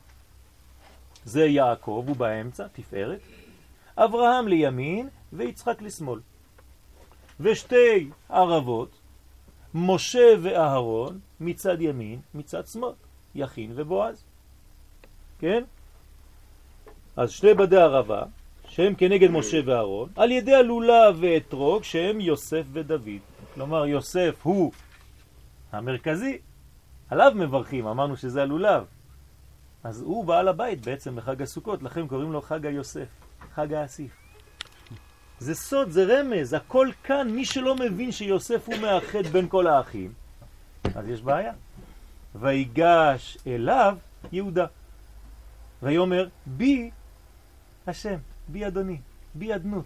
זה 1.25 1.45
יעקב, 1.45 2.03
הוא 2.07 2.15
באמצע, 2.15 2.67
תפארת, 2.73 3.19
אברהם 3.97 4.47
לימין 4.47 5.09
ויצחק 5.33 5.81
לשמאל. 5.81 6.19
ושתי 7.39 8.09
ערבות, 8.29 8.99
משה 9.73 10.33
ואהרון 10.41 11.19
מצד 11.39 11.81
ימין, 11.81 12.19
מצד 12.33 12.67
שמאל, 12.67 12.93
יכין 13.35 13.71
ובועז. 13.75 14.23
כן? 15.39 15.63
אז 17.17 17.31
שני 17.31 17.53
בדי 17.53 17.77
ערבה, 17.77 18.23
שהם 18.67 18.95
כנגד 18.95 19.31
משה 19.31 19.59
ואהרון, 19.65 20.09
על 20.15 20.31
ידי 20.31 20.55
הלולה 20.55 21.09
ואתרוג, 21.19 21.83
שהם 21.83 22.21
יוסף 22.21 22.63
ודוד. 22.73 23.21
כלומר, 23.53 23.85
יוסף 23.85 24.35
הוא 24.43 24.71
המרכזי, 25.71 26.37
עליו 27.09 27.31
מברכים, 27.35 27.87
אמרנו 27.87 28.17
שזה 28.17 28.41
הלולב. 28.41 28.83
אז 29.83 30.01
הוא 30.01 30.25
בעל 30.25 30.47
הבית 30.47 30.85
בעצם 30.85 31.15
בחג 31.15 31.41
הסוכות, 31.41 31.83
לכן 31.83 32.07
קוראים 32.07 32.31
לו 32.31 32.41
חג 32.41 32.65
היוסף, 32.65 33.07
חג 33.55 33.73
האסיף. 33.73 34.11
זה 35.39 35.55
סוד, 35.55 35.89
זה 35.89 36.19
רמז, 36.19 36.53
הכל 36.53 36.87
כאן, 37.03 37.29
מי 37.29 37.45
שלא 37.45 37.75
מבין 37.75 38.11
שיוסף 38.11 38.67
הוא 38.67 38.77
מאחד 38.77 39.27
בין 39.27 39.49
כל 39.49 39.67
האחים, 39.67 40.13
אז 40.95 41.07
יש 41.07 41.21
בעיה. 41.21 41.53
ויגש 42.35 43.37
אליו 43.47 43.97
יהודה, 44.31 44.65
ויאמר 45.83 46.27
בי 46.45 46.91
השם, 47.87 48.17
בי 48.47 48.67
אדוני, 48.67 48.97
בי 49.35 49.55
אדנות. 49.55 49.85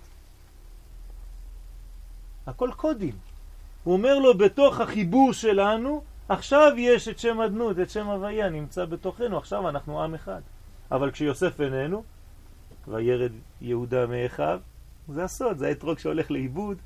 הכל 2.48 2.70
קודים. 2.76 3.16
הוא 3.84 3.94
אומר 3.94 4.20
לו, 4.20 4.38
בתוך 4.38 4.80
החיבור 4.80 5.34
שלנו, 5.34 6.04
עכשיו 6.30 6.72
יש 6.78 7.08
את 7.08 7.20
שם 7.20 7.42
אדנות, 7.42 7.80
את 7.80 7.90
שם 7.90 8.08
הוויה, 8.08 8.50
נמצא 8.50 8.86
בתוכנו, 8.86 9.38
עכשיו 9.38 9.70
אנחנו 9.70 10.04
עם 10.04 10.16
אחד. 10.16 10.42
אבל 10.92 11.12
כשיוסף 11.12 11.62
איננו, 11.62 12.04
וירד 12.88 13.32
יהודה 13.62 14.06
מאחיו, 14.06 14.60
זה 15.08 15.24
הסוד, 15.24 15.58
זה 15.58 15.68
האתרוג 15.68 16.00
שהולך 16.00 16.32
לאיבוד. 16.32 16.78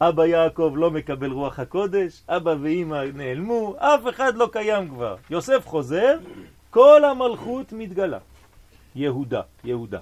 אבא 0.00 0.26
יעקב 0.26 0.72
לא 0.76 0.90
מקבל 0.90 1.32
רוח 1.32 1.58
הקודש, 1.58 2.22
אבא 2.28 2.54
ואימא 2.60 3.04
נעלמו, 3.14 3.74
אף 3.78 4.00
אחד 4.10 4.36
לא 4.36 4.48
קיים 4.52 4.88
כבר. 4.88 5.16
יוסף 5.30 5.66
חוזר, 5.66 6.18
כל 6.70 7.04
המלכות 7.04 7.72
מתגלה. 7.72 8.18
יהודה, 8.94 9.40
יהודה. 9.64 9.98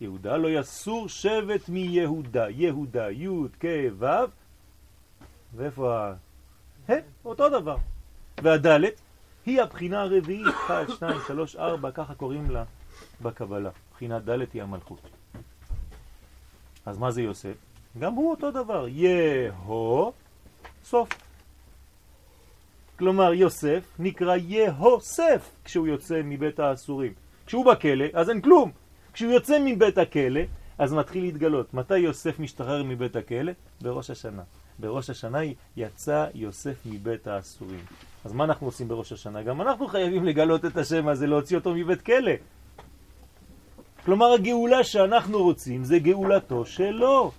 יהודה 0.00 0.36
לא 0.36 0.48
יסור 0.48 1.08
שבט 1.08 1.68
מיהודה, 1.68 2.50
יהודה, 2.50 3.10
י' 3.10 3.28
כ' 3.60 3.66
ו', 3.98 4.06
ואיפה 5.56 5.98
ה... 5.98 6.14
ה', 6.88 6.94
אותו 7.24 7.48
דבר. 7.48 7.76
והדלת 8.42 9.00
היא 9.46 9.62
הבחינה 9.62 10.02
הרביעית, 10.02 10.46
1, 10.66 10.90
2, 10.90 11.20
3, 11.26 11.56
4, 11.56 11.90
ככה 11.90 12.14
קוראים 12.14 12.50
לה 12.50 12.64
בקבלה. 13.22 13.70
בחינת 13.94 14.24
דלת 14.24 14.52
היא 14.52 14.62
המלכות. 14.62 15.00
אז 16.86 16.98
מה 16.98 17.10
זה 17.10 17.22
יוסף? 17.22 17.67
גם 17.98 18.14
הוא 18.14 18.30
אותו 18.30 18.50
דבר, 18.50 18.86
יהו 18.88 20.12
סוף. 20.84 21.08
כלומר 22.98 23.34
יוסף 23.34 23.84
נקרא 23.98 24.36
יהוסף 24.36 25.50
כשהוא 25.64 25.86
יוצא 25.86 26.20
מבית 26.24 26.60
האסורים. 26.60 27.12
כשהוא 27.46 27.64
בכלא 27.64 28.04
אז 28.12 28.30
אין 28.30 28.40
כלום. 28.40 28.70
כשהוא 29.12 29.32
יוצא 29.32 29.58
מבית 29.64 29.98
הכלא 29.98 30.40
אז 30.78 30.92
מתחיל 30.92 31.22
להתגלות. 31.22 31.74
מתי 31.74 31.98
יוסף 31.98 32.38
משתחרר 32.38 32.82
מבית 32.82 33.16
הכלא? 33.16 33.52
בראש 33.80 34.10
השנה. 34.10 34.42
בראש 34.78 35.10
השנה 35.10 35.38
יצא 35.76 36.26
יוסף 36.34 36.76
מבית 36.86 37.26
האסורים. 37.26 37.80
אז 38.24 38.32
מה 38.32 38.44
אנחנו 38.44 38.66
עושים 38.66 38.88
בראש 38.88 39.12
השנה? 39.12 39.42
גם 39.42 39.60
אנחנו 39.60 39.86
חייבים 39.88 40.24
לגלות 40.24 40.64
את 40.64 40.76
השם 40.76 41.08
הזה, 41.08 41.26
להוציא 41.26 41.56
אותו 41.56 41.74
מבית 41.74 42.02
כלא. 42.02 42.32
כלומר 44.04 44.32
הגאולה 44.32 44.84
שאנחנו 44.84 45.42
רוצים 45.42 45.84
זה 45.84 45.98
גאולתו 45.98 46.66
שלו, 46.66 47.32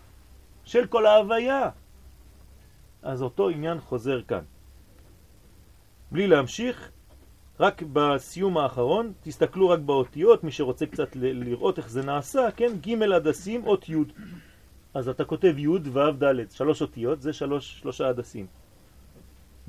של 0.69 0.87
כל 0.87 1.05
ההוויה. 1.05 1.69
אז 3.01 3.21
אותו 3.21 3.49
עניין 3.49 3.79
חוזר 3.79 4.21
כאן. 4.21 4.43
בלי 6.11 6.27
להמשיך, 6.27 6.91
רק 7.59 7.83
בסיום 7.93 8.57
האחרון, 8.57 9.13
תסתכלו 9.21 9.69
רק 9.69 9.79
באותיות, 9.79 10.43
מי 10.43 10.51
שרוצה 10.51 10.85
קצת 10.85 11.15
לראות 11.15 11.77
איך 11.77 11.89
זה 11.89 12.01
נעשה, 12.05 12.51
כן? 12.55 12.71
ג' 12.87 13.03
הדסים, 13.03 13.67
אות 13.67 13.89
י'. 13.89 13.95
אז 14.93 15.09
אתה 15.09 15.25
כותב 15.25 15.53
י' 15.57 15.67
ו' 15.67 16.11
ד', 16.23 16.51
שלוש 16.51 16.81
אותיות, 16.81 17.21
זה 17.21 17.33
שלוש, 17.33 17.79
שלושה 17.79 18.07
הדסים. 18.07 18.45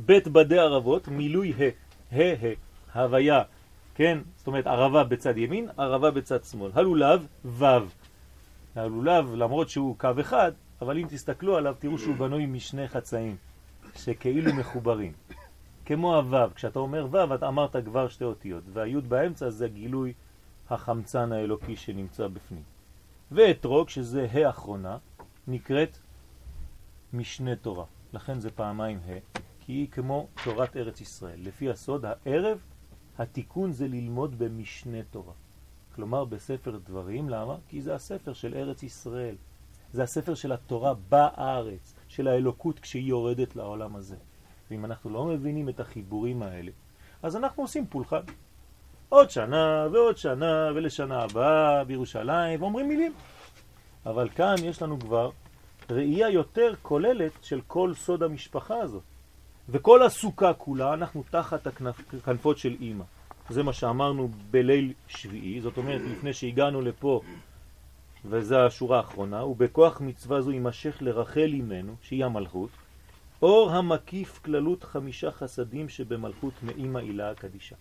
ב' 0.07 0.29
בדי 0.33 0.59
ערבות, 0.59 1.09
מילוי 1.09 1.53
ה', 1.59 1.71
ה' 2.17 2.35
ה', 2.43 3.01
הוויה, 3.01 3.43
כן? 3.95 4.19
זאת 4.37 4.47
אומרת 4.47 4.67
ערבה 4.67 5.05
בצד 5.05 5.39
ימין, 5.39 5.69
ערבה 5.77 6.11
בצד 6.11 6.45
שמאל. 6.45 6.71
הלולב, 6.75 7.27
ו'. 7.45 7.65
הלולב, 8.75 9.35
למרות 9.35 9.69
שהוא 9.69 9.99
קו 9.99 10.11
אחד, 10.21 10.53
אבל 10.81 10.99
אם 10.99 11.07
תסתכלו 11.09 11.57
עליו, 11.57 11.75
תראו 11.79 11.99
שהוא 11.99 12.17
בנוי 12.17 12.47
משני 12.47 12.89
חצאים, 12.89 13.37
שכאילו 13.97 14.55
מחוברים. 14.55 15.13
כמו 15.85 16.17
הו', 16.17 16.55
כשאתה 16.55 16.79
אומר 16.79 17.07
ו', 17.11 17.35
אתה 17.35 17.49
אמרת 17.49 17.77
כבר 17.85 18.09
שתי 18.09 18.25
אותיות, 18.25 18.65
והי' 18.73 19.01
באמצע 19.01 19.51
זה 19.51 19.69
גילוי 19.69 20.13
החמצן 20.71 21.33
האלוקי 21.33 21.77
שנמצא 21.77 22.29
בפנים. 22.29 22.63
ואתרוג, 23.33 23.89
שזה 23.89 24.27
ה' 24.33 24.51
אחרונה, 24.51 24.99
נקראת 25.49 25.99
משנה 27.13 27.57
תורה. 27.57 27.85
לכן 28.13 28.41
זה 28.41 28.51
פעמיים 28.51 29.01
ה', 29.07 29.39
כי 29.61 29.73
היא 29.73 29.89
כמו 29.91 30.27
תורת 30.45 30.77
ארץ 30.77 31.01
ישראל. 31.01 31.39
לפי 31.43 31.71
הסוד, 31.71 32.05
הערב, 32.05 32.59
התיקון 33.19 33.73
זה 33.73 33.89
ללמוד 33.89 34.39
במשנה 34.39 34.99
תורה. 35.11 35.33
כלומר 35.95 36.25
בספר 36.25 36.79
דברים, 36.85 37.29
למה? 37.29 37.57
כי 37.69 37.83
זה 37.83 37.95
הספר 37.95 38.33
של 38.33 38.55
ארץ 38.55 38.83
ישראל. 38.83 39.35
זה 39.93 40.03
הספר 40.03 40.35
של 40.35 40.53
התורה 40.53 40.95
בארץ, 41.09 41.95
של 42.09 42.29
האלוקות 42.29 42.79
כשהיא 42.79 43.09
יורדת 43.09 43.57
לעולם 43.57 43.97
הזה. 43.97 44.17
ואם 44.71 44.85
אנחנו 44.85 45.11
לא 45.11 45.25
מבינים 45.25 45.69
את 45.69 45.81
החיבורים 45.81 46.43
האלה, 46.43 46.71
אז 47.23 47.37
אנחנו 47.37 47.63
עושים 47.63 47.87
פולחן. 47.87 48.21
עוד 49.09 49.31
שנה 49.31 49.87
ועוד 49.93 50.17
שנה 50.17 50.71
ולשנה 50.75 51.23
הבאה 51.23 51.85
בירושלים, 51.85 52.63
ואומרים 52.63 52.89
מילים. 52.89 53.13
אבל 54.07 54.29
כאן 54.29 54.55
יש 54.65 54.83
לנו 54.83 55.01
כבר 55.01 55.31
ראייה 55.91 56.31
יותר 56.31 56.75
כוללת 56.83 57.33
של 57.43 57.61
כל 57.67 57.95
סוד 57.95 58.23
המשפחה 58.23 58.79
הזאת. 58.79 59.03
וכל 59.69 60.03
הסוכה 60.03 60.53
כולה, 60.53 60.95
אנחנו 60.95 61.25
תחת 61.31 61.67
הכנפות 61.67 62.59
של 62.59 62.77
אימא. 62.81 63.05
זה 63.49 63.63
מה 63.63 63.73
שאמרנו 63.73 64.29
בליל 64.51 64.93
שביעי, 65.09 65.61
זאת 65.61 65.77
אומרת 65.77 66.01
לפני 66.01 66.33
שהגענו 66.33 66.81
לפה, 66.81 67.21
וזו 68.25 68.59
השורה 68.59 68.97
האחרונה, 68.97 69.45
ובכוח 69.45 70.01
מצווה 70.01 70.41
זו 70.41 70.51
יימשך 70.51 70.97
לרחל 71.01 71.51
אימנו, 71.53 71.95
שהיא 72.03 72.25
המלכות, 72.25 72.71
אור 73.43 73.71
המקיף 73.71 74.41
כללות 74.45 74.85
חמישה 74.85 75.31
חסדים 75.31 75.89
שבמלכות 75.89 76.53
מאימא 76.63 76.99
אילאה 76.99 77.35
קדישה. 77.35 77.77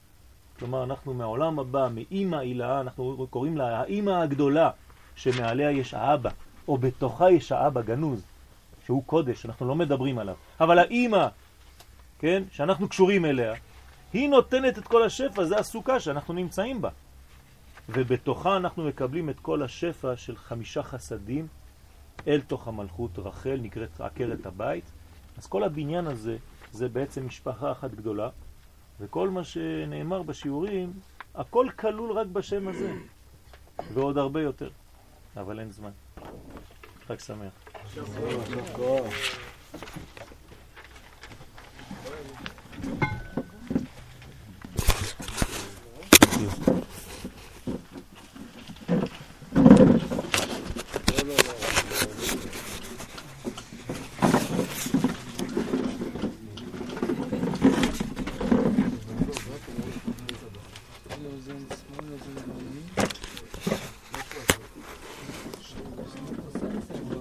כלומר, 0.59 0.83
אנחנו 0.83 1.13
מהעולם 1.13 1.59
הבא, 1.59 1.87
מאימא 1.93 2.35
אילאה, 2.35 2.81
אנחנו 2.81 3.27
קוראים 3.29 3.57
לה 3.57 3.79
האימא 3.79 4.11
הגדולה, 4.11 4.69
שמעליה 5.15 5.71
יש 5.71 5.93
האבא, 5.93 6.29
או 6.67 6.77
בתוכה 6.77 7.31
יש 7.31 7.51
האבא 7.51 7.81
גנוז, 7.81 8.23
שהוא 8.85 9.03
קודש, 9.05 9.45
אנחנו 9.45 9.67
לא 9.67 9.75
מדברים 9.75 10.19
עליו. 10.19 10.35
אבל 10.59 10.79
האימא, 10.79 11.27
כן, 12.19 12.43
שאנחנו 12.51 12.89
קשורים 12.89 13.25
אליה, 13.25 13.53
היא 14.13 14.29
נותנת 14.29 14.77
את 14.77 14.83
כל 14.83 15.03
השפע, 15.03 15.43
זה 15.43 15.57
הסוכה 15.57 15.99
שאנחנו 15.99 16.33
נמצאים 16.33 16.81
בה. 16.81 16.89
ובתוכה 17.91 18.57
אנחנו 18.57 18.83
מקבלים 18.83 19.29
את 19.29 19.39
כל 19.39 19.63
השפע 19.63 20.17
של 20.17 20.37
חמישה 20.37 20.83
חסדים 20.83 21.47
אל 22.27 22.41
תוך 22.41 22.67
המלכות 22.67 23.19
רחל, 23.19 23.59
נקראת 23.61 24.01
עקרת 24.01 24.45
הבית. 24.45 24.83
אז 25.37 25.47
כל 25.47 25.63
הבניין 25.63 26.07
הזה 26.07 26.37
זה 26.71 26.89
בעצם 26.89 27.25
משפחה 27.25 27.71
אחת 27.71 27.91
גדולה, 27.91 28.29
וכל 28.99 29.29
מה 29.29 29.43
שנאמר 29.43 30.21
בשיעורים, 30.21 30.93
הכל 31.35 31.67
כלול 31.75 32.11
רק 32.11 32.27
בשם 32.27 32.67
הזה, 32.67 32.93
ועוד 33.93 34.17
הרבה 34.17 34.41
יותר, 34.41 34.69
אבל 35.37 35.59
אין 35.59 35.71
זמן. 35.71 35.91
חג 37.07 37.19
שמח. 37.19 37.53
כוח. 38.73 39.13